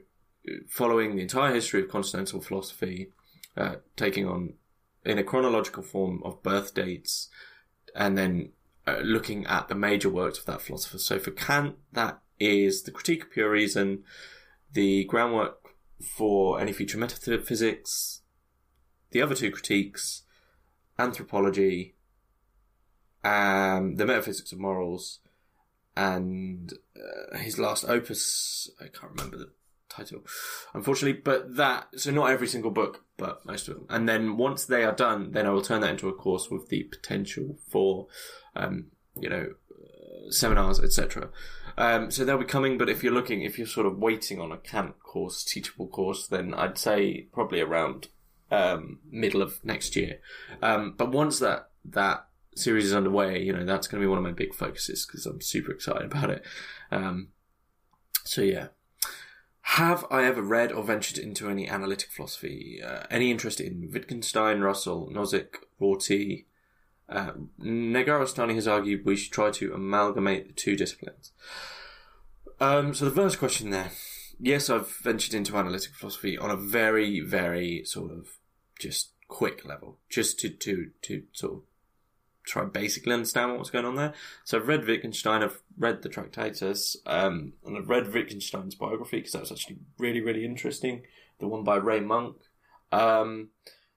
following 0.67 1.15
the 1.15 1.21
entire 1.21 1.53
history 1.53 1.81
of 1.81 1.89
continental 1.89 2.41
philosophy, 2.41 3.09
uh, 3.57 3.75
taking 3.95 4.27
on 4.27 4.53
in 5.03 5.17
a 5.17 5.23
chronological 5.23 5.83
form 5.83 6.21
of 6.23 6.41
birth 6.43 6.73
dates, 6.73 7.29
and 7.95 8.17
then 8.17 8.49
uh, 8.87 8.99
looking 9.03 9.45
at 9.45 9.67
the 9.67 9.75
major 9.75 10.09
works 10.09 10.39
of 10.39 10.45
that 10.45 10.61
philosopher. 10.61 10.97
So 10.97 11.19
for 11.19 11.31
Kant, 11.31 11.75
that 11.93 12.19
is 12.39 12.83
the 12.83 12.91
Critique 12.91 13.23
of 13.23 13.31
Pure 13.31 13.51
Reason, 13.51 14.03
the 14.73 15.05
groundwork 15.05 15.59
for 16.01 16.59
any 16.59 16.73
future 16.73 16.97
metaphysics, 16.97 18.21
the 19.11 19.21
other 19.21 19.35
two 19.35 19.51
critiques, 19.51 20.23
anthropology, 20.99 21.95
um, 23.23 23.95
the 23.95 24.05
metaphysics 24.05 24.51
of 24.51 24.59
morals, 24.59 25.19
and 25.95 26.73
uh, 26.95 27.37
his 27.37 27.57
last 27.57 27.85
opus. 27.87 28.69
I 28.79 28.85
can't 28.85 29.13
remember 29.15 29.37
the 29.37 29.51
title, 29.89 30.23
unfortunately. 30.73 31.21
But 31.23 31.55
that 31.55 31.87
so 31.95 32.11
not 32.11 32.31
every 32.31 32.47
single 32.47 32.71
book, 32.71 33.03
but 33.17 33.45
most 33.45 33.67
of 33.67 33.75
them. 33.75 33.85
And 33.89 34.07
then 34.07 34.37
once 34.37 34.65
they 34.65 34.83
are 34.83 34.91
done, 34.91 35.31
then 35.31 35.45
I 35.45 35.49
will 35.49 35.61
turn 35.61 35.81
that 35.81 35.91
into 35.91 36.09
a 36.09 36.13
course 36.13 36.49
with 36.49 36.69
the 36.69 36.83
potential 36.83 37.57
for, 37.69 38.07
um, 38.55 38.87
you 39.19 39.29
know, 39.29 39.53
uh, 39.71 40.31
seminars, 40.31 40.79
etc. 40.79 41.29
Um, 41.77 42.11
so 42.11 42.23
they'll 42.23 42.37
be 42.37 42.45
coming. 42.45 42.77
But 42.77 42.89
if 42.89 43.03
you're 43.03 43.13
looking, 43.13 43.41
if 43.41 43.57
you're 43.57 43.67
sort 43.67 43.87
of 43.87 43.97
waiting 43.97 44.39
on 44.39 44.51
a 44.51 44.57
Kant 44.57 44.99
course, 44.99 45.43
teachable 45.43 45.87
course, 45.87 46.27
then 46.27 46.53
I'd 46.53 46.77
say 46.77 47.27
probably 47.33 47.61
around 47.61 48.09
um, 48.51 48.99
middle 49.09 49.41
of 49.41 49.63
next 49.63 49.95
year. 49.95 50.19
Um, 50.61 50.93
but 50.97 51.11
once 51.11 51.39
that 51.39 51.69
that 51.85 52.27
series 52.55 52.85
is 52.85 52.95
underway, 52.95 53.41
you 53.41 53.53
know, 53.53 53.65
that's 53.65 53.87
going 53.87 54.01
to 54.01 54.05
be 54.05 54.09
one 54.09 54.17
of 54.17 54.23
my 54.23 54.31
big 54.31 54.53
focuses 54.53 55.05
because 55.05 55.25
I'm 55.25 55.41
super 55.41 55.71
excited 55.71 56.05
about 56.05 56.29
it. 56.29 56.45
Um, 56.91 57.29
so 58.23 58.41
yeah. 58.41 58.67
Have 59.61 60.05
I 60.11 60.23
ever 60.25 60.41
read 60.41 60.71
or 60.71 60.83
ventured 60.83 61.17
into 61.17 61.49
any 61.49 61.67
analytic 61.67 62.09
philosophy? 62.11 62.81
Uh, 62.85 63.03
any 63.09 63.31
interest 63.31 63.59
in 63.59 63.89
Wittgenstein, 63.91 64.61
Russell, 64.61 65.09
Nozick, 65.11 65.55
Rorty? 65.79 66.45
Uh, 67.09 67.31
Negarestani 67.59 68.55
has 68.55 68.67
argued 68.67 69.05
we 69.05 69.15
should 69.15 69.33
try 69.33 69.51
to 69.51 69.73
amalgamate 69.73 70.47
the 70.47 70.53
two 70.53 70.75
disciplines. 70.75 71.31
Um, 72.59 72.93
so 72.93 73.05
the 73.05 73.11
first 73.11 73.39
question 73.39 73.69
there. 73.71 73.91
Yes, 74.39 74.69
I've 74.69 74.89
ventured 74.97 75.33
into 75.33 75.57
analytic 75.57 75.93
philosophy 75.93 76.37
on 76.37 76.51
a 76.51 76.57
very, 76.57 77.19
very 77.19 77.83
sort 77.85 78.11
of 78.11 78.37
just 78.79 79.11
quick 79.27 79.65
level, 79.65 79.97
just 80.09 80.39
to, 80.39 80.49
to, 80.49 80.91
to 81.03 81.23
sort 81.33 81.53
of 81.53 81.61
try 82.45 82.63
and 82.63 82.73
basically 82.73 83.13
understand 83.13 83.57
what's 83.57 83.69
going 83.69 83.85
on 83.85 83.95
there. 83.95 84.13
So 84.43 84.57
I've 84.57 84.67
read 84.67 84.85
Wittgenstein, 84.85 85.43
I've 85.43 85.61
read 85.77 86.01
the 86.01 86.09
Tractatus, 86.09 86.95
um, 87.05 87.53
and 87.65 87.77
I've 87.77 87.89
read 87.89 88.13
Wittgenstein's 88.13 88.75
biography 88.75 89.17
because 89.17 89.33
that 89.33 89.41
was 89.41 89.51
actually 89.51 89.77
really, 89.97 90.21
really 90.21 90.45
interesting. 90.45 91.03
The 91.39 91.47
one 91.47 91.63
by 91.63 91.77
Ray 91.77 91.99
Monk. 91.99 92.37
Um, 92.91 93.49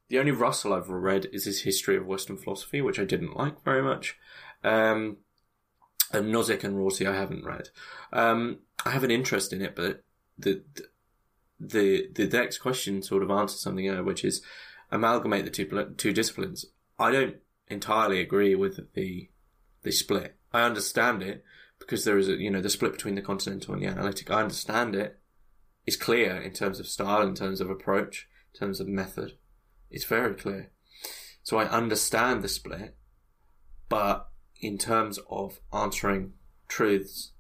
the 0.09 0.19
only 0.19 0.33
Russell 0.33 0.73
I've 0.73 0.89
read 0.89 1.29
is 1.33 1.45
his 1.45 1.63
History 1.63 1.97
of 1.97 2.07
Western 2.07 2.39
Philosophy, 2.39 2.81
which 2.81 2.99
I 2.99 3.05
didn't 3.05 3.37
like 3.37 3.63
very 3.63 3.83
much. 3.83 4.17
Um, 4.65 5.19
and 6.13 6.35
Nozick 6.35 6.65
and 6.65 6.77
Rorty 6.77 7.07
I 7.07 7.15
haven't 7.15 7.45
read. 7.45 7.69
Um, 8.13 8.61
I 8.85 8.91
have 8.91 9.05
an 9.05 9.11
interest 9.11 9.53
in 9.53 9.61
it, 9.61 9.77
but 9.77 10.03
the, 10.39 10.63
the, 10.75 10.89
the, 11.61 12.09
the 12.15 12.27
next 12.27 12.59
question 12.59 13.03
sort 13.03 13.23
of 13.23 13.31
answers 13.31 13.61
something 13.61 14.05
which 14.05 14.25
is 14.25 14.43
amalgamate 14.91 15.45
the 15.45 15.51
two, 15.51 15.95
two 15.97 16.13
disciplines. 16.13 16.65
I 16.99 17.11
don't 17.11 17.37
entirely 17.71 18.21
agree 18.21 18.55
with 18.55 18.93
the 18.95 19.29
the 19.83 19.93
split. 19.93 20.37
I 20.53 20.63
understand 20.63 21.23
it 21.23 21.45
because 21.79 22.05
there 22.05 22.19
is 22.19 22.29
a 22.29 22.37
you 22.37 22.51
know 22.51 22.61
the 22.61 22.71
split 22.71 22.93
between 22.93 23.15
the 23.15 23.23
continental 23.23 23.75
and 23.75 23.83
the 23.83 23.87
analytic. 23.87 24.31
I 24.31 24.43
understand 24.43 24.95
it. 24.95 25.19
It's 25.87 25.97
clear 25.97 26.37
in 26.37 26.53
terms 26.53 26.81
of 26.81 26.87
style, 26.87 27.27
in 27.27 27.35
terms 27.35 27.61
of 27.61 27.71
approach, 27.71 28.29
in 28.53 28.61
terms 28.61 28.81
of 28.81 28.89
method. 28.89 29.39
It's 29.91 30.05
very 30.05 30.35
clear. 30.35 30.71
So 31.43 31.57
I 31.59 31.65
understand 31.65 32.43
the 32.43 32.49
split, 32.49 32.95
but 33.89 34.29
in 34.61 34.77
terms 34.77 35.19
of 35.31 35.61
answering 35.73 36.35
truths 36.69 37.33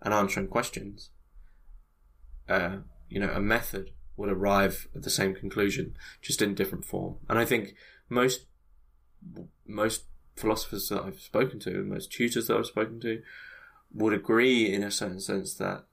and 0.00 0.14
answering 0.14 0.46
questions, 0.46 1.10
uh, 2.48 2.76
you 3.08 3.18
know, 3.18 3.30
a 3.30 3.40
method 3.40 3.90
would 4.16 4.30
arrive 4.30 4.88
at 4.94 5.02
the 5.02 5.10
same 5.10 5.34
conclusion, 5.34 5.96
just 6.20 6.42
in 6.42 6.54
different 6.54 6.84
form. 6.84 7.16
And 7.28 7.38
I 7.38 7.44
think 7.44 7.74
most 8.08 8.46
most 9.68 10.04
philosophers 10.36 10.88
that 10.88 11.02
I've 11.02 11.20
spoken 11.20 11.60
to, 11.60 11.84
most 11.84 12.12
tutors 12.12 12.48
that 12.48 12.56
I've 12.56 12.66
spoken 12.66 13.00
to, 13.00 13.22
would 13.92 14.12
agree 14.12 14.72
in 14.72 14.82
a 14.82 14.90
certain 14.90 15.20
sense 15.20 15.54
that 15.54 15.84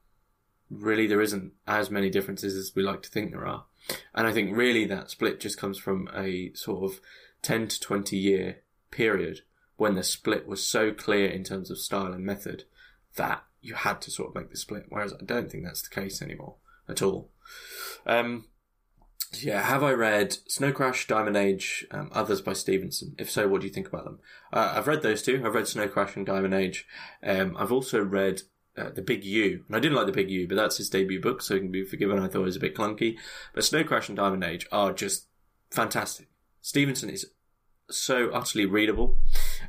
really 0.70 1.06
there 1.06 1.20
isn't 1.20 1.52
as 1.66 1.90
many 1.90 2.10
differences 2.10 2.56
as 2.56 2.74
we 2.74 2.82
like 2.82 3.02
to 3.02 3.10
think 3.10 3.30
there 3.30 3.46
are. 3.46 3.64
And 4.14 4.26
I 4.26 4.32
think 4.32 4.56
really 4.56 4.84
that 4.86 5.10
split 5.10 5.40
just 5.40 5.58
comes 5.58 5.78
from 5.78 6.08
a 6.14 6.52
sort 6.54 6.90
of 6.90 7.00
10 7.42 7.68
to 7.68 7.80
20 7.80 8.16
year 8.16 8.62
period 8.90 9.42
when 9.76 9.94
the 9.94 10.02
split 10.02 10.46
was 10.46 10.66
so 10.66 10.92
clear 10.92 11.28
in 11.28 11.44
terms 11.44 11.70
of 11.70 11.78
style 11.78 12.12
and 12.12 12.24
method 12.24 12.64
that 13.16 13.44
you 13.60 13.74
had 13.74 14.00
to 14.02 14.10
sort 14.10 14.30
of 14.30 14.34
make 14.34 14.50
the 14.50 14.56
split. 14.56 14.86
Whereas 14.88 15.12
I 15.12 15.24
don't 15.24 15.50
think 15.50 15.64
that's 15.64 15.82
the 15.82 15.94
case 15.94 16.20
anymore 16.20 16.56
at 16.88 17.02
all. 17.02 17.30
Um, 18.06 18.46
yeah, 19.42 19.62
have 19.62 19.82
I 19.82 19.92
read 19.92 20.36
Snow 20.48 20.72
Crash, 20.72 21.06
Diamond 21.06 21.36
Age, 21.36 21.86
um, 21.90 22.10
others 22.12 22.40
by 22.40 22.52
Stevenson? 22.52 23.14
If 23.18 23.30
so, 23.30 23.48
what 23.48 23.60
do 23.60 23.66
you 23.66 23.72
think 23.72 23.88
about 23.88 24.04
them? 24.04 24.20
Uh, 24.52 24.74
I've 24.76 24.86
read 24.86 25.02
those 25.02 25.22
two. 25.22 25.42
I've 25.44 25.54
read 25.54 25.68
Snow 25.68 25.88
Crash 25.88 26.16
and 26.16 26.26
Diamond 26.26 26.54
Age. 26.54 26.86
Um, 27.22 27.56
I've 27.58 27.72
also 27.72 28.02
read 28.02 28.42
uh, 28.76 28.90
The 28.90 29.02
Big 29.02 29.24
U, 29.24 29.64
and 29.66 29.76
I 29.76 29.80
didn't 29.80 29.96
like 29.96 30.06
The 30.06 30.12
Big 30.12 30.30
U, 30.30 30.46
but 30.48 30.54
that's 30.54 30.78
his 30.78 30.90
debut 30.90 31.20
book, 31.20 31.42
so 31.42 31.54
he 31.54 31.60
can 31.60 31.70
be 31.70 31.84
forgiven. 31.84 32.18
I 32.18 32.28
thought 32.28 32.42
it 32.42 32.44
was 32.44 32.56
a 32.56 32.60
bit 32.60 32.74
clunky, 32.74 33.16
but 33.54 33.64
Snow 33.64 33.84
Crash 33.84 34.08
and 34.08 34.16
Diamond 34.16 34.44
Age 34.44 34.66
are 34.70 34.92
just 34.92 35.26
fantastic. 35.70 36.28
Stevenson 36.60 37.10
is 37.10 37.26
so 37.90 38.30
utterly 38.30 38.66
readable, 38.66 39.18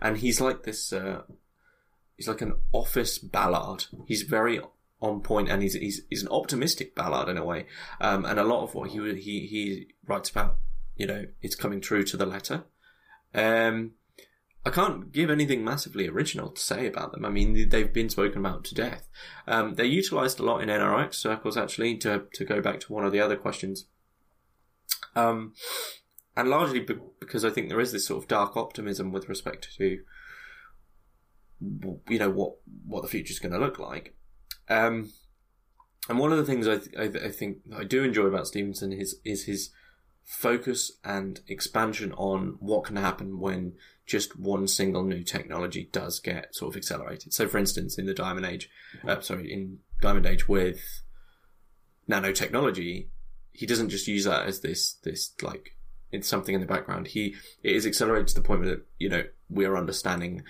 and 0.02 0.18
he's 0.18 0.42
like 0.42 0.64
this. 0.64 0.92
Uh, 0.92 1.22
he's 2.16 2.28
like 2.28 2.42
an 2.42 2.56
office 2.72 3.18
Ballard. 3.18 3.86
He's 4.08 4.24
very 4.24 4.60
on 5.02 5.22
point, 5.22 5.50
and 5.50 5.62
he's 5.62 5.74
he's, 5.74 6.02
he's 6.10 6.24
an 6.24 6.30
optimistic 6.30 6.96
Ballard 6.96 7.30
in 7.30 7.38
a 7.38 7.46
way. 7.46 7.66
Um, 8.02 8.26
and 8.26 8.40
a 8.40 8.44
lot 8.44 8.64
of 8.64 8.76
what 8.76 8.90
he 8.90 9.00
he 9.16 9.48
he 9.48 9.88
writes 10.06 10.30
about, 10.30 10.58
you 10.96 11.08
know, 11.08 11.26
it's 11.42 11.56
coming 11.56 11.82
true 11.82 12.04
to 12.04 12.18
the 12.18 12.26
letter. 12.26 12.66
Um, 13.34 13.92
I 14.66 14.70
can't 14.70 15.14
give 15.14 15.30
anything 15.30 15.64
massively 15.64 16.10
original 16.10 16.50
to 16.50 16.62
say 16.62 16.88
about 16.88 17.14
them. 17.14 17.24
I 17.24 17.30
mean, 17.30 17.70
they've 17.70 17.94
been 17.94 18.10
spoken 18.10 18.40
about 18.40 18.66
to 18.66 18.76
death. 18.76 19.08
Um, 19.48 19.76
they're 19.76 19.86
utilised 19.86 20.40
a 20.40 20.44
lot 20.44 20.62
in 20.62 20.68
NRX 20.68 21.14
circles, 21.14 21.56
actually, 21.56 21.98
to 22.00 22.24
to 22.34 22.44
go 22.44 22.62
back 22.62 22.82
to 22.82 22.94
one 22.94 23.06
of 23.06 23.14
the 23.14 23.22
other 23.22 23.38
questions. 23.38 23.86
Um, 25.16 25.54
and 26.36 26.50
largely 26.50 26.86
because 27.20 27.46
I 27.46 27.50
think 27.50 27.70
there 27.70 27.80
is 27.80 27.92
this 27.92 28.08
sort 28.08 28.22
of 28.22 28.28
dark 28.28 28.58
optimism 28.58 29.12
with 29.12 29.30
respect 29.30 29.70
to, 29.78 30.00
you 31.62 32.20
know, 32.20 32.30
what 32.30 32.56
what 32.86 33.04
the 33.04 33.08
future 33.08 33.32
is 33.32 33.40
going 33.40 33.54
to 33.54 33.60
look 33.60 33.80
like. 33.80 34.17
Um, 34.70 35.12
and 36.10 36.20
one 36.20 36.32
of 36.32 36.38
the 36.38 36.46
things 36.46 36.68
I, 36.68 36.78
th- 36.78 36.98
I, 36.98 37.08
th- 37.08 37.24
I, 37.24 37.30
think 37.30 37.58
I 37.76 37.84
do 37.84 38.04
enjoy 38.04 38.26
about 38.26 38.48
Stevenson 38.48 38.94
is 38.94 39.16
is 39.26 39.46
his 39.46 39.72
focus 40.24 40.92
and 41.04 41.40
expansion 41.48 42.12
on 42.14 42.58
what 42.60 42.84
can 42.84 42.98
happen 42.98 43.40
when 43.40 43.74
just 44.06 44.38
one 44.38 44.68
single 44.68 45.04
new 45.04 45.24
technology 45.24 45.90
does 45.92 46.20
get 46.20 46.54
sort 46.56 46.74
of 46.74 46.78
accelerated. 46.78 47.34
So, 47.34 47.48
for 47.48 47.58
instance, 47.58 47.98
in 47.98 48.06
the 48.06 48.14
Diamond 48.14 48.46
Age, 48.46 48.70
uh, 49.08 49.20
sorry, 49.22 49.52
in 49.52 49.80
Diamond 50.02 50.26
Age 50.26 50.48
with 50.48 51.02
nanotechnology, 52.10 53.08
he 53.52 53.66
doesn't 53.66 53.90
just 53.90 54.08
use 54.08 54.26
that 54.26 54.46
as 54.46 54.62
this 54.62 54.94
this 55.04 55.34
like 55.42 55.76
it's 56.12 56.28
something 56.28 56.56
in 56.56 56.62
the 56.62 56.68
background. 56.68 57.08
He 57.08 57.36
it 57.64 57.76
is 57.76 57.86
accelerated 57.86 58.28
to 58.30 58.36
the 58.36 58.42
point 58.42 58.64
that 58.64 58.86
you 58.98 59.10
know 59.10 59.24
we 59.50 59.66
are 59.66 59.78
understanding 59.78 60.44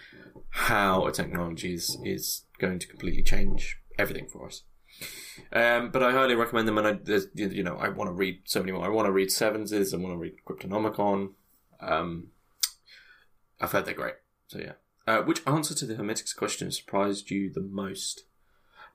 how 0.50 1.06
a 1.06 1.12
technology 1.12 1.74
is 1.74 1.98
is 2.04 2.44
going 2.60 2.80
to 2.80 2.88
completely 2.88 3.24
change 3.24 3.80
everything 3.98 4.28
for 4.28 4.48
us. 4.48 4.64
Um, 5.52 5.92
but 5.92 6.02
I 6.02 6.12
highly 6.12 6.36
recommend 6.36 6.68
them, 6.68 6.78
and 6.78 6.88
I, 6.88 7.00
you 7.36 7.64
know, 7.64 7.78
I 7.78 7.90
want 7.90 8.10
to 8.10 8.14
read 8.14 8.42
so 8.46 8.60
many 8.60 8.72
more. 8.72 8.86
I 8.86 8.90
want 8.90 9.06
to 9.06 9.12
read 9.12 9.30
Seveneves. 9.30 9.94
I 9.94 9.98
want 9.98 10.14
to 10.14 10.18
read 10.18 10.36
Cryptonomicon. 10.48 11.34
Um, 11.80 12.28
I've 13.60 13.72
heard 13.72 13.86
they're 13.86 13.94
great. 13.94 14.16
So 14.48 14.60
yeah. 14.60 14.74
Uh, 15.06 15.22
which 15.22 15.46
answer 15.48 15.74
to 15.74 15.86
the 15.86 15.96
Hermitix 15.96 16.36
question 16.36 16.72
surprised 16.72 17.32
you 17.32 17.52
the 17.52 17.62
most? 17.62 18.26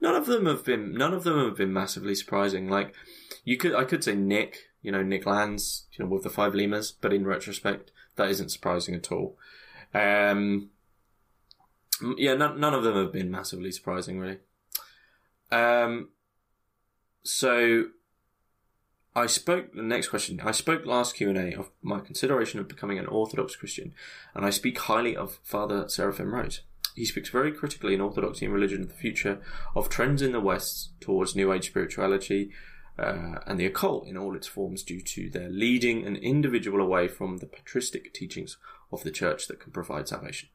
None 0.01 0.15
of 0.15 0.27
them 0.27 0.47
have 0.47 0.65
been. 0.65 0.95
None 0.95 1.15
of 1.15 1.25
them 1.25 1.38
have 1.38 1.57
been 1.57 1.73
massively 1.73 2.15
surprising. 2.15 2.69
Like 2.69 2.95
you 3.45 3.57
could, 3.57 3.75
I 3.75 3.85
could 3.85 4.05
say 4.05 4.15
Nick. 4.15 4.69
You 4.83 4.91
know, 4.91 5.03
Nick 5.03 5.27
Lands. 5.27 5.87
You 5.93 6.05
know, 6.05 6.11
with 6.11 6.25
the 6.25 6.31
five 6.31 6.55
lemurs. 6.55 6.93
But 6.93 7.12
in 7.12 7.25
retrospect, 7.25 7.93
that 8.17 8.29
isn't 8.29 8.51
surprising 8.51 8.95
at 8.95 9.12
all. 9.12 9.37
Um, 9.95 10.71
yeah, 12.17 12.35
none, 12.35 12.59
none 12.59 12.75
of 12.75 12.83
them 12.83 12.97
have 12.97 13.12
been 13.12 13.31
massively 13.31 13.71
surprising, 13.71 14.19
really. 14.19 14.38
Um, 15.53 16.09
so 17.23 17.85
I 19.15 19.27
spoke 19.27 19.75
the 19.75 19.83
next 19.83 20.09
question. 20.09 20.41
I 20.43 20.53
spoke 20.53 20.87
last 20.87 21.15
Q 21.15 21.29
and 21.29 21.38
A 21.38 21.57
of 21.59 21.71
my 21.83 22.01
consideration 22.01 22.59
of 22.59 22.69
becoming 22.69 22.99
an 22.99 23.07
Orthodox 23.07 23.55
Christian, 23.55 23.93
and 24.35 24.45
I 24.45 24.51
speak 24.51 24.79
highly 24.79 25.15
of 25.15 25.38
Father 25.43 25.88
Seraphim 25.88 26.35
Rose. 26.35 26.62
He 26.95 27.05
speaks 27.05 27.29
very 27.29 27.53
critically 27.53 27.95
in 27.95 28.01
Orthodoxy 28.01 28.47
and 28.47 28.55
religion 28.55 28.83
of 28.83 28.88
the 28.88 28.95
future 28.95 29.41
of 29.75 29.88
trends 29.88 30.23
in 30.23 30.33
the 30.33 30.41
West 30.41 30.91
towards 31.01 31.37
New 31.37 31.53
Age 31.53 31.69
spirituality 31.69 32.51
uh, 32.99 33.38
and 33.47 33.59
the 33.59 33.67
occult 33.67 34.07
in 34.07 34.17
all 34.17 34.35
its 34.35 34.47
forms, 34.47 34.83
due 34.83 35.01
to 35.01 35.31
their 35.31 35.49
leading 35.49 36.07
an 36.07 36.17
individual 36.17 36.81
away 36.81 37.09
from 37.09 37.38
the 37.38 37.47
patristic 37.47 38.12
teachings 38.12 38.57
of 38.91 39.05
the 39.05 39.11
Church 39.11 39.49
that 39.49 39.61
can 39.61 39.73
provide 39.73 40.09
salvation. 40.09 40.49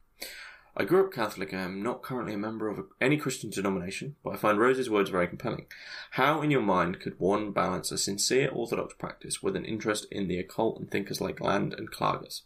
I 0.80 0.86
grew 0.86 1.04
up 1.04 1.12
Catholic 1.12 1.52
and 1.54 1.62
am 1.62 1.82
not 1.82 2.04
currently 2.04 2.36
a 2.36 2.38
member 2.38 2.70
of 2.70 2.86
any 3.02 3.18
Christian 3.18 3.50
denomination, 3.50 4.16
but 4.24 4.36
I 4.36 4.38
find 4.38 4.60
Rose's 4.60 4.92
words 4.92 5.10
very 5.10 5.28
compelling. 5.28 5.66
How, 6.12 6.44
in 6.44 6.52
your 6.52 6.62
mind, 6.62 7.00
could 7.00 7.20
one 7.20 7.52
balance 7.52 7.92
a 7.92 7.98
sincere 7.98 8.52
Orthodox 8.54 8.94
practice 8.94 9.42
with 9.42 9.56
an 9.56 9.66
interest 9.66 10.06
in 10.12 10.28
the 10.28 10.38
occult 10.38 10.80
and 10.80 10.90
thinkers 10.92 11.20
like 11.20 11.42
Land 11.42 11.74
and 11.74 11.92
Klages, 11.92 12.42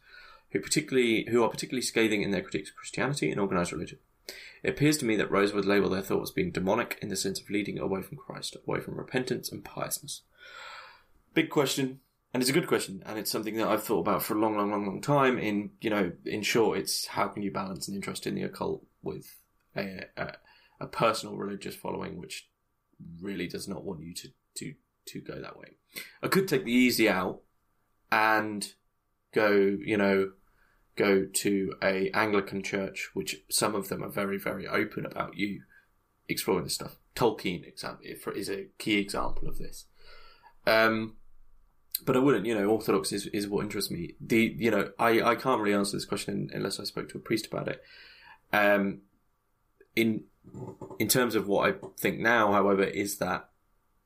who 0.52 0.62
particularly 0.62 1.28
who 1.30 1.44
are 1.44 1.50
particularly 1.50 1.82
scathing 1.82 2.22
in 2.22 2.32
their 2.32 2.42
critiques 2.42 2.70
of 2.70 2.78
Christianity 2.78 3.30
and 3.30 3.40
organized 3.40 3.74
religion? 3.74 4.00
It 4.64 4.70
appears 4.70 4.98
to 5.00 5.06
me 5.06 5.18
that 5.18 5.30
Rose 5.30 5.54
would 5.54 5.66
label 5.66 5.90
their 5.90 6.02
thoughts 6.02 6.32
being 6.32 6.52
demonic 6.52 6.98
in 7.02 7.10
the 7.10 7.18
sense 7.18 7.42
of 7.42 7.50
leading 7.50 7.80
away 7.80 8.02
from 8.02 8.18
Christ, 8.18 8.56
away 8.66 8.80
from 8.80 8.96
repentance 8.96 9.52
and 9.52 9.66
piousness. 9.66 10.22
Big 11.34 11.50
question, 11.50 12.00
and 12.34 12.42
it's 12.42 12.50
a 12.50 12.54
good 12.54 12.68
question, 12.68 13.04
and 13.06 13.20
it's 13.20 13.32
something 13.32 13.56
that 13.58 13.68
I've 13.68 13.84
thought 13.84 14.00
about 14.00 14.24
for 14.24 14.36
a 14.36 14.40
long, 14.40 14.56
long, 14.56 14.72
long, 14.72 14.86
long 14.86 15.02
time. 15.02 15.38
In 15.38 15.72
you 15.82 15.90
know, 15.90 16.12
in 16.26 16.42
short, 16.42 16.78
it's 16.78 17.08
how 17.08 17.28
can 17.28 17.44
you 17.44 17.52
balance 17.52 17.88
an 17.88 17.96
interest 17.96 18.26
in 18.26 18.36
the 18.36 18.44
occult 18.44 18.86
with 19.02 19.38
a, 19.76 20.06
a, 20.16 20.34
a 20.80 20.88
personal 20.88 21.36
religious 21.36 21.76
following, 21.76 22.18
which 22.18 22.50
really 23.22 23.48
does 23.48 23.68
not 23.68 23.84
want 23.84 24.02
you 24.02 24.14
to 24.14 24.30
to 24.56 24.74
to 25.08 25.20
go 25.20 25.42
that 25.42 25.58
way. 25.58 25.78
I 26.24 26.28
could 26.28 26.48
take 26.48 26.66
the 26.66 26.72
easy 26.72 27.10
out 27.10 27.42
and 28.12 28.74
go, 29.34 29.78
you 29.84 29.98
know, 29.98 30.32
go 30.96 31.26
to 31.26 31.74
a 31.82 32.10
Anglican 32.12 32.64
church, 32.64 33.10
which 33.14 33.44
some 33.50 33.76
of 33.76 33.90
them 33.90 34.04
are 34.04 34.10
very, 34.10 34.38
very 34.38 34.68
open 34.68 35.06
about 35.06 35.38
you 35.38 35.64
exploring 36.28 36.64
this 36.64 36.76
stuff. 36.76 36.96
Tolkien 37.16 37.68
example 37.68 38.06
is 38.36 38.50
a 38.50 38.68
key 38.78 38.98
example 38.98 39.48
of 39.48 39.58
this. 39.58 39.86
Um, 40.66 41.16
but 42.02 42.16
I 42.16 42.20
wouldn't, 42.20 42.46
you 42.46 42.54
know, 42.54 42.66
Orthodox 42.68 43.12
is, 43.12 43.28
is 43.28 43.48
what 43.48 43.64
interests 43.64 43.92
me. 43.92 44.16
The, 44.20 44.56
you 44.58 44.72
know, 44.72 44.92
I, 45.00 45.22
I 45.22 45.36
can't 45.36 45.62
really 45.62 45.76
answer 45.76 45.96
this 45.96 46.06
question 46.06 46.50
unless 46.54 46.80
I 46.80 46.84
spoke 46.84 47.10
to 47.10 47.18
a 47.18 47.22
priest 47.22 47.48
about 47.48 47.68
it. 47.68 47.82
Um, 48.52 49.02
in, 49.96 50.24
in 51.00 51.08
terms 51.08 51.36
of 51.36 51.48
what 51.48 51.70
I 51.70 51.76
think 51.98 52.20
now, 52.20 52.52
however, 52.52 52.84
is 52.84 53.18
that 53.18 53.50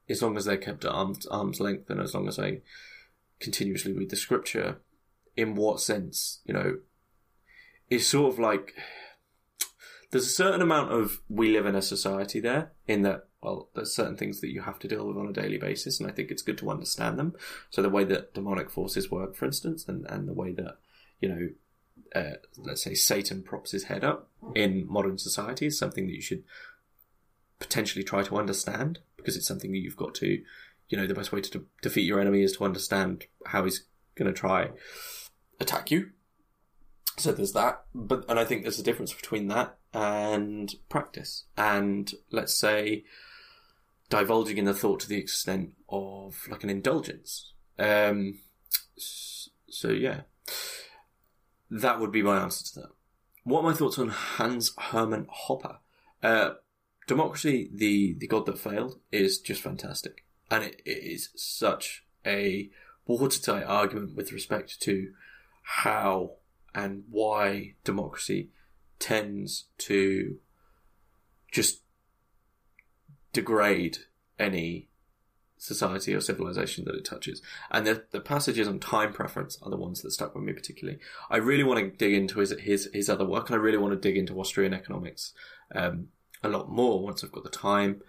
as 0.10 0.22
long 0.22 0.38
as 0.38 0.46
they're 0.46 0.58
kept 0.58 0.86
at 0.86 0.92
arm's, 0.92 1.26
arm's 1.28 1.60
length 1.60 1.90
and 1.90 2.00
as 2.00 2.14
long 2.14 2.28
as 2.28 2.38
I 2.38 2.60
continuously 3.40 3.94
read 3.94 4.10
the 4.10 4.16
scripture, 4.16 4.78
in 5.36 5.56
what 5.56 5.80
sense, 5.80 6.42
you 6.46 6.54
know, 6.54 6.78
it's 7.90 8.08
sort 8.08 8.34
of 8.34 8.40
like, 8.40 8.74
there's 10.12 10.28
a 10.28 10.30
certain 10.30 10.62
amount 10.62 10.92
of 10.92 11.22
we 11.30 11.52
live 11.52 11.66
in 11.66 11.76
a 11.76 11.82
society 11.82 12.40
there 12.40 12.72
in 12.88 13.02
that 13.04 13.28
well, 13.46 13.70
there's 13.76 13.94
certain 13.94 14.18
things 14.18 14.42
that 14.42 14.52
you 14.52 14.62
have 14.62 14.80
to 14.80 14.88
deal 14.88 15.08
with 15.08 15.18
on 15.18 15.28
a 15.28 15.34
daily 15.34 15.60
basis, 15.60 16.00
and 16.00 16.10
I 16.10 16.12
think 16.12 16.32
it's 16.32 16.42
good 16.42 16.58
to 16.58 16.72
understand 16.72 17.20
them. 17.20 17.36
So 17.70 17.84
the 17.84 17.92
way 17.92 18.04
that 18.06 18.34
demonic 18.34 18.72
forces 18.72 19.12
work, 19.12 19.36
for 19.36 19.46
instance, 19.46 19.88
and, 19.88 20.04
and 20.08 20.28
the 20.28 20.34
way 20.34 20.52
that, 20.54 20.78
you 21.22 21.30
know, 21.30 21.50
uh, 22.20 22.38
let's 22.58 22.84
say 22.84 22.96
Satan 22.96 23.44
props 23.44 23.72
his 23.72 23.84
head 23.84 24.04
up 24.04 24.32
in 24.56 24.88
modern 24.90 25.20
society 25.20 25.68
is 25.68 25.78
something 25.78 26.08
that 26.08 26.16
you 26.16 26.24
should 26.24 26.44
potentially 27.60 28.04
try 28.04 28.24
to 28.24 28.38
understand 28.38 29.00
because 29.16 29.38
it's 29.38 29.48
something 29.48 29.72
that 29.72 29.80
you've 29.80 29.96
got 29.96 30.16
to, 30.16 30.42
you 30.90 30.98
know, 30.98 31.06
the 31.06 31.14
best 31.14 31.32
way 31.32 31.42
to 31.42 31.60
de- 31.60 31.66
defeat 31.84 32.08
your 32.08 32.20
enemy 32.20 32.42
is 32.42 32.58
to 32.58 32.66
understand 32.66 33.26
how 33.46 33.64
he's 33.64 33.86
going 34.16 34.34
to 34.34 34.34
try 34.34 34.72
attack 35.60 35.92
you. 35.92 36.10
So 37.18 37.32
there's 37.32 37.54
that, 37.54 37.84
but 37.94 38.26
and 38.28 38.40
I 38.40 38.44
think 38.44 38.64
there's 38.64 38.80
a 38.80 38.84
difference 38.84 39.14
between 39.14 39.50
that 39.50 39.78
and 39.96 40.76
practice. 40.90 41.46
And 41.58 42.14
let's 42.30 42.54
say 42.54 43.06
divulging 44.10 44.58
in 44.58 44.66
the 44.66 44.74
thought 44.74 45.00
to 45.00 45.10
the 45.10 45.18
extent 45.18 45.72
of 45.90 46.46
like 46.50 46.64
an 46.64 46.70
indulgence. 46.70 47.54
Um, 47.80 48.40
so 48.98 49.90
yeah, 49.90 50.22
that 51.72 52.00
would 52.00 52.12
be 52.12 52.22
my 52.22 52.42
answer 52.42 52.66
to 52.66 52.80
that. 52.82 52.90
What 53.46 53.62
are 53.62 53.72
my 53.72 53.74
thoughts 53.74 53.98
on 53.98 54.10
Hans 54.10 54.74
Hermann 54.78 55.28
Hoppe? 55.48 55.78
Uh, 56.22 56.56
Democracy, 57.08 57.70
the, 57.72 58.16
the 58.18 58.28
God 58.28 58.48
that 58.48 58.58
failed, 58.58 59.00
is 59.12 59.40
just 59.40 59.62
fantastic. 59.62 60.26
And 60.50 60.64
it, 60.64 60.82
it 60.84 61.04
is 61.04 61.30
such 61.36 62.04
a 62.26 62.70
watertight 63.06 63.64
argument 63.66 64.16
with 64.16 64.34
respect 64.34 64.82
to 64.82 65.14
how 65.62 66.32
and 66.74 67.04
why 67.10 67.76
democracy 67.84 68.50
tends 69.00 69.66
to 69.80 70.38
just 71.52 71.82
degrade 73.34 73.98
any 74.40 74.88
society 75.58 76.14
or 76.14 76.22
civilization 76.22 76.86
that 76.86 76.96
it 76.96 77.06
touches. 77.06 77.42
And 77.72 77.86
the, 77.86 78.04
the 78.12 78.20
passages 78.20 78.68
on 78.68 78.80
time 78.80 79.14
preference 79.14 79.58
are 79.62 79.70
the 79.70 79.78
ones 79.78 80.02
that 80.02 80.12
stuck 80.12 80.36
with 80.36 80.44
me 80.44 80.54
particularly. 80.54 81.00
I 81.30 81.38
really 81.38 81.64
want 81.64 81.80
to 81.80 81.98
dig 81.98 82.14
into 82.14 82.40
his, 82.40 82.54
his, 82.60 82.90
his 82.94 83.10
other 83.10 83.26
work 83.26 83.50
and 83.50 83.56
I 83.56 83.62
really 83.62 83.78
want 83.78 83.94
to 83.94 84.00
dig 84.00 84.18
into 84.18 84.40
Austrian 84.40 84.74
economics, 84.74 85.34
um, 85.74 86.10
a 86.44 86.50
lot 86.50 86.70
more 86.70 87.02
once 87.02 87.24
I've 87.24 87.32
got 87.32 87.44
the 87.44 87.50
time. 87.50 88.02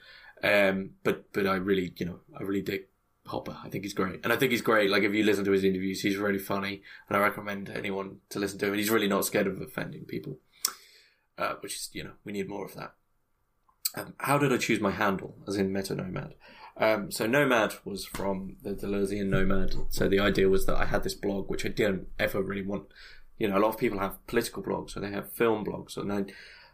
Um, 0.43 0.91
but, 1.03 1.33
but 1.33 1.47
I 1.47 1.57
really, 1.57 1.93
you 1.97 2.07
know, 2.07 2.21
I 2.39 2.43
really 2.43 2.63
dig 2.63 2.83
Hoppe. 3.27 3.57
I 3.65 3.69
think 3.69 3.85
he's 3.85 3.95
great. 3.95 4.21
And 4.23 4.33
I 4.33 4.37
think 4.37 4.53
he's 4.53 4.63
great. 4.63 4.91
Like 4.91 5.03
if 5.03 5.15
you 5.15 5.25
listen 5.25 5.45
to 5.47 5.53
his 5.53 5.65
interviews, 5.65 6.03
he's 6.03 6.17
really 6.17 6.39
funny 6.39 6.83
and 7.09 7.17
I 7.17 7.21
recommend 7.21 7.71
anyone 7.71 8.19
to 8.31 8.39
listen 8.39 8.59
to 8.61 8.67
him. 8.67 8.75
He's 8.75 8.91
really 8.91 9.09
not 9.09 9.25
scared 9.25 9.47
of 9.47 9.61
offending 9.61 10.05
people. 10.05 10.39
Uh, 11.39 11.55
which 11.61 11.75
is, 11.75 11.91
you 11.93 12.03
know, 12.03 12.13
we 12.25 12.33
need 12.33 12.49
more 12.49 12.65
of 12.65 12.75
that. 12.75 12.95
Um, 13.95 14.15
how 14.19 14.39
did 14.39 14.53
I 14.53 14.57
choose 14.57 14.81
my 14.81 14.91
handle, 14.91 15.37
as 15.47 15.57
in 15.57 15.73
Meta 15.73 15.95
Nomad? 15.95 16.35
Um, 16.79 17.11
so 17.11 17.27
Nomad 17.27 17.75
was 17.85 18.05
from 18.05 18.57
the 18.63 18.75
Deleuzean 18.75 19.29
Nomad. 19.29 19.75
So 19.89 20.09
the 20.09 20.21
idea 20.21 20.49
was 20.49 20.67
that 20.67 20.77
I 20.77 20.85
had 20.85 21.03
this 21.03 21.15
blog, 21.15 21.49
which 21.49 21.65
I 21.65 21.71
didn't 21.71 22.09
ever 22.19 22.43
really 22.43 22.67
want. 22.67 22.85
You 23.39 23.49
know, 23.49 23.59
a 23.59 23.61
lot 23.61 23.69
of 23.69 23.79
people 23.79 23.99
have 23.99 24.25
political 24.27 24.63
blogs, 24.63 24.97
or 24.97 25.01
they 25.01 25.11
have 25.11 25.33
film 25.33 25.65
blogs, 25.65 25.97
and 25.97 26.13
I, 26.13 26.25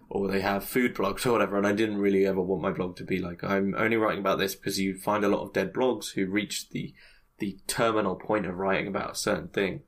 or 0.09 0.29
they 0.29 0.41
have 0.41 0.65
food 0.65 0.95
blogs 0.95 1.25
or 1.27 1.33
whatever. 1.33 1.57
And 1.57 1.67
I 1.67 1.73
didn't 1.73 1.99
really 1.99 2.27
ever 2.27 2.41
want 2.41 2.63
my 2.63 2.73
blog 2.73 2.97
to 2.97 3.05
be 3.05 3.19
like 3.19 3.45
I'm 3.45 3.75
only 3.77 3.97
writing 3.97 4.21
about 4.21 4.39
this 4.39 4.55
because 4.55 4.81
you 4.81 4.97
find 4.97 5.25
a 5.25 5.29
lot 5.29 5.43
of 5.43 5.53
dead 5.53 5.73
blogs 5.73 6.13
who 6.13 6.27
reach 6.27 6.71
the 6.71 6.95
the 7.39 7.59
terminal 7.67 8.15
point 8.15 8.47
of 8.47 8.57
writing 8.57 8.87
about 8.87 9.13
a 9.13 9.17
certain 9.17 9.49
thing 9.49 9.83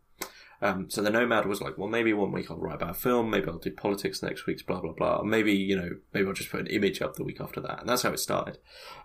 um, 0.63 0.89
so 0.89 1.03
the 1.03 1.11
Nomad 1.11 1.47
was 1.47 1.61
like, 1.61 1.77
well, 1.77 1.89
maybe 1.89 2.13
one 2.13 2.33
week 2.33 2.51
I'll 2.51 2.59
write 2.59 2.77
about 2.77 2.91
a 2.91 2.95
film, 2.95 3.31
maybe 3.31 3.49
I'll 3.49 3.59
do 3.59 3.71
politics 3.71 4.23
next 4.23 4.47
week, 4.47 4.65
blah, 4.67 4.81
blah, 4.81 4.93
blah. 4.93 5.23
Maybe, 5.23 5.53
you 5.53 5.77
know, 5.77 5.91
maybe 6.13 6.27
I'll 6.27 6.33
just 6.33 6.51
put 6.51 6.61
an 6.61 6.67
image 6.69 7.03
up 7.03 7.17
the 7.17 7.25
week 7.25 7.41
after 7.41 7.61
that. 7.61 7.81
And 7.81 7.89
that's 7.89 8.03
how 8.03 8.13
it 8.13 8.21
started. 8.21 8.59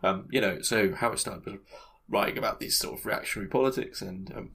Um, 0.03 0.27
you 0.29 0.41
know, 0.41 0.61
so 0.61 0.93
how 0.93 1.11
it 1.11 1.19
started 1.19 1.45
was 1.45 1.59
writing 2.07 2.37
about 2.37 2.59
these 2.59 2.77
sort 2.77 2.99
of 2.99 3.05
reactionary 3.05 3.49
politics 3.49 4.01
and, 4.01 4.31
um, 4.35 4.51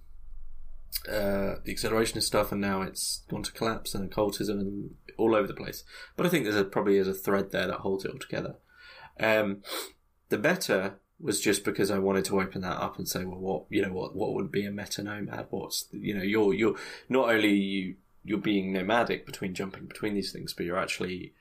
uh, 1.08 1.56
the 1.64 1.74
accelerationist 1.74 2.22
stuff, 2.22 2.52
and 2.52 2.60
now 2.60 2.80
it's 2.82 3.22
gone 3.28 3.42
to 3.42 3.52
collapse 3.52 3.94
and 3.94 4.04
occultism 4.04 4.60
and 4.60 4.94
all 5.18 5.34
over 5.34 5.46
the 5.46 5.54
place. 5.54 5.84
But 6.16 6.24
I 6.24 6.28
think 6.28 6.44
there's 6.44 6.56
a, 6.56 6.64
probably 6.64 6.96
is 6.96 7.08
a 7.08 7.14
thread 7.14 7.50
there 7.50 7.66
that 7.66 7.80
holds 7.80 8.04
it 8.04 8.12
all 8.12 8.18
together. 8.18 8.56
Um, 9.20 9.62
the 10.28 10.38
better 10.38 11.00
was 11.20 11.40
just 11.40 11.64
because 11.64 11.90
I 11.90 11.98
wanted 11.98 12.24
to 12.26 12.40
open 12.40 12.62
that 12.62 12.80
up 12.80 12.98
and 12.98 13.08
say, 13.08 13.24
well, 13.24 13.38
what 13.38 13.64
you 13.70 13.82
know, 13.82 13.92
what 13.92 14.14
what 14.14 14.34
would 14.34 14.50
be 14.50 14.66
a 14.66 14.70
meta 14.70 15.02
nomad? 15.02 15.46
What's 15.50 15.86
you 15.92 16.14
know, 16.14 16.22
you're 16.22 16.54
you're 16.54 16.76
not 17.08 17.30
only 17.30 17.54
you 17.54 17.96
you're 18.24 18.38
being 18.38 18.72
nomadic 18.72 19.26
between 19.26 19.54
jumping 19.54 19.86
between 19.86 20.14
these 20.14 20.32
things, 20.32 20.52
but 20.52 20.66
you're 20.66 20.78
actually 20.78 21.34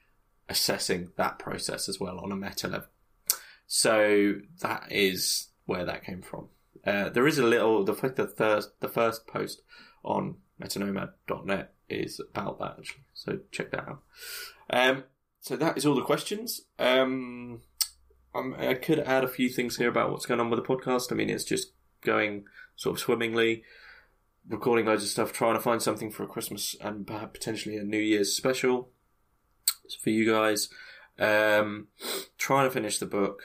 assessing 0.50 1.12
that 1.18 1.40
process 1.40 1.88
as 1.88 2.00
well 2.00 2.20
on 2.20 2.32
a 2.32 2.36
meta 2.36 2.68
level. 2.68 2.88
So 3.66 4.36
that 4.62 4.92
is 4.92 5.48
where 5.66 5.86
that 5.86 6.04
came 6.04 6.22
from. 6.22 6.50
Uh, 6.86 7.10
there 7.10 7.28
is 7.28 7.40
a 7.40 7.46
little 7.46 7.84
the 7.84 7.94
the 7.94 8.28
first 8.28 8.80
the 8.80 8.90
first 8.90 9.26
post 9.28 9.62
on 10.04 10.36
metanomad.net 10.62 11.74
is 11.90 12.20
about 12.20 12.60
that 12.60 12.76
actually. 12.80 13.04
So 13.14 13.40
check 13.52 13.72
that 13.72 13.88
out. 13.88 14.04
Um, 14.70 15.04
so 15.40 15.56
that 15.58 15.78
is 15.78 15.86
all 15.86 15.96
the 15.96 16.02
questions. 16.02 16.62
Um, 16.80 17.62
um, 18.36 18.56
I 18.58 18.74
could 18.74 19.00
add 19.00 19.24
a 19.24 19.28
few 19.28 19.50
things 19.50 19.78
here 19.78 19.90
about 19.90 20.12
what's 20.12 20.26
going 20.26 20.40
on 20.40 20.50
with 20.50 20.64
the 20.64 20.68
podcast. 20.68 21.12
I 21.12 21.16
mean, 21.16 21.30
it's 21.30 21.44
just 21.44 21.74
going 22.02 22.46
sort 22.76 22.96
of 22.96 23.00
swimmingly, 23.00 23.64
recording 24.48 24.86
loads 24.86 25.04
of 25.04 25.10
stuff, 25.10 25.32
trying 25.32 25.56
to 25.56 25.62
find 25.62 25.82
something 25.82 26.12
for 26.12 26.24
a 26.24 26.28
Christmas 26.28 26.76
and 26.82 27.06
perhaps 27.06 27.40
potentially 27.40 27.78
a 27.78 27.84
New 27.84 28.00
Year's 28.00 28.36
special 28.36 28.90
for 30.02 30.10
you 30.10 30.30
guys. 30.30 30.70
Um, 31.20 31.88
trying 32.38 32.68
to 32.68 32.74
finish 32.74 32.98
the 32.98 33.06
book. 33.06 33.42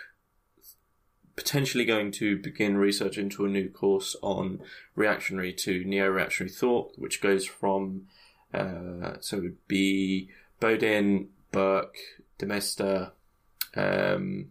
Potentially 1.37 1.85
going 1.85 2.11
to 2.13 2.37
begin 2.37 2.79
research 2.79 3.17
into 3.17 3.45
a 3.45 3.49
new 3.49 3.69
course 3.69 4.17
on 4.23 4.61
reactionary 4.97 5.53
to 5.53 5.85
neo-reactionary 5.85 6.51
thought, 6.51 6.93
which 6.97 7.21
goes 7.21 7.47
from 7.47 8.07
uh, 8.53 9.15
so 9.21 9.37
it 9.37 9.43
would 9.43 9.69
be 9.69 10.31
Bodin, 10.61 11.29
Burke, 11.53 11.97
de 12.39 12.47
Maistre, 12.47 13.13
um, 13.77 14.51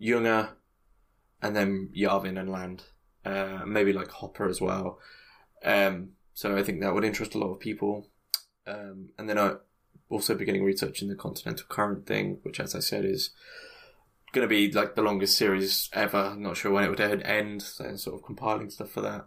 Junger, 0.00 0.50
and 1.42 1.54
then 1.54 1.90
Yarvin 1.96 2.38
and 2.38 2.50
Land, 2.50 2.84
uh, 3.24 3.60
maybe 3.66 3.92
like 3.92 4.08
Hoppe 4.08 4.48
as 4.48 4.60
well. 4.60 4.98
Um, 5.64 6.10
so 6.34 6.56
I 6.56 6.62
think 6.62 6.80
that 6.80 6.94
would 6.94 7.04
interest 7.04 7.34
a 7.34 7.38
lot 7.38 7.52
of 7.52 7.60
people. 7.60 8.08
Um, 8.66 9.10
and 9.18 9.28
then 9.28 9.38
I 9.38 9.54
also 10.08 10.34
beginning 10.34 10.64
research 10.64 11.02
in 11.02 11.08
the 11.08 11.14
continental 11.14 11.66
current 11.68 12.06
thing, 12.06 12.38
which, 12.42 12.60
as 12.60 12.74
I 12.74 12.80
said, 12.80 13.04
is 13.04 13.30
going 14.32 14.44
to 14.44 14.48
be 14.48 14.70
like 14.70 14.94
the 14.94 15.02
longest 15.02 15.36
series 15.36 15.88
ever. 15.92 16.18
I'm 16.18 16.42
not 16.42 16.56
sure 16.56 16.72
when 16.72 16.84
it 16.84 16.90
would 16.90 17.00
end, 17.00 17.62
so 17.62 17.96
sort 17.96 18.16
of 18.16 18.26
compiling 18.26 18.70
stuff 18.70 18.90
for 18.90 19.00
that. 19.00 19.26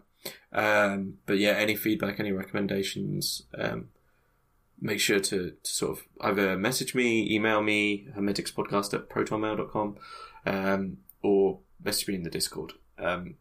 Um, 0.52 1.14
but 1.26 1.38
yeah, 1.38 1.52
any 1.52 1.74
feedback, 1.74 2.20
any 2.20 2.32
recommendations, 2.32 3.42
um, 3.58 3.88
make 4.80 5.00
sure 5.00 5.20
to, 5.20 5.52
to 5.62 5.70
sort 5.70 5.98
of 5.98 6.04
either 6.20 6.56
message 6.56 6.94
me, 6.94 7.32
email 7.32 7.62
me, 7.62 8.08
hermitixpodcast 8.16 8.94
at 8.94 9.08
protonmail.com, 9.08 9.96
um, 10.46 10.98
or 11.22 11.60
message 11.82 12.08
me 12.08 12.14
in 12.14 12.22
the 12.22 12.30
Discord. 12.30 12.72
Um, 12.98 13.36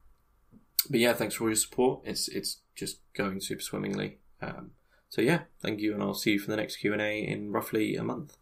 but 0.90 1.00
yeah, 1.00 1.14
thanks 1.14 1.36
for 1.36 1.44
all 1.44 1.50
your 1.50 1.56
support. 1.56 2.02
It's 2.06 2.28
it's 2.28 2.62
just 2.76 3.00
going 3.14 3.42
super 3.42 3.62
swimmingly. 3.62 4.20
Um, 4.42 4.72
so 5.10 5.22
yeah, 5.22 5.42
thank 5.62 5.80
you, 5.80 5.94
and 5.94 6.02
I'll 6.02 6.14
see 6.14 6.32
you 6.32 6.40
for 6.40 6.52
the 6.52 6.58
next 6.58 6.78
Q 6.78 6.94
and 6.94 7.02
A 7.02 7.20
in 7.20 7.52
roughly 7.52 7.96
a 7.96 8.04
month. 8.04 8.38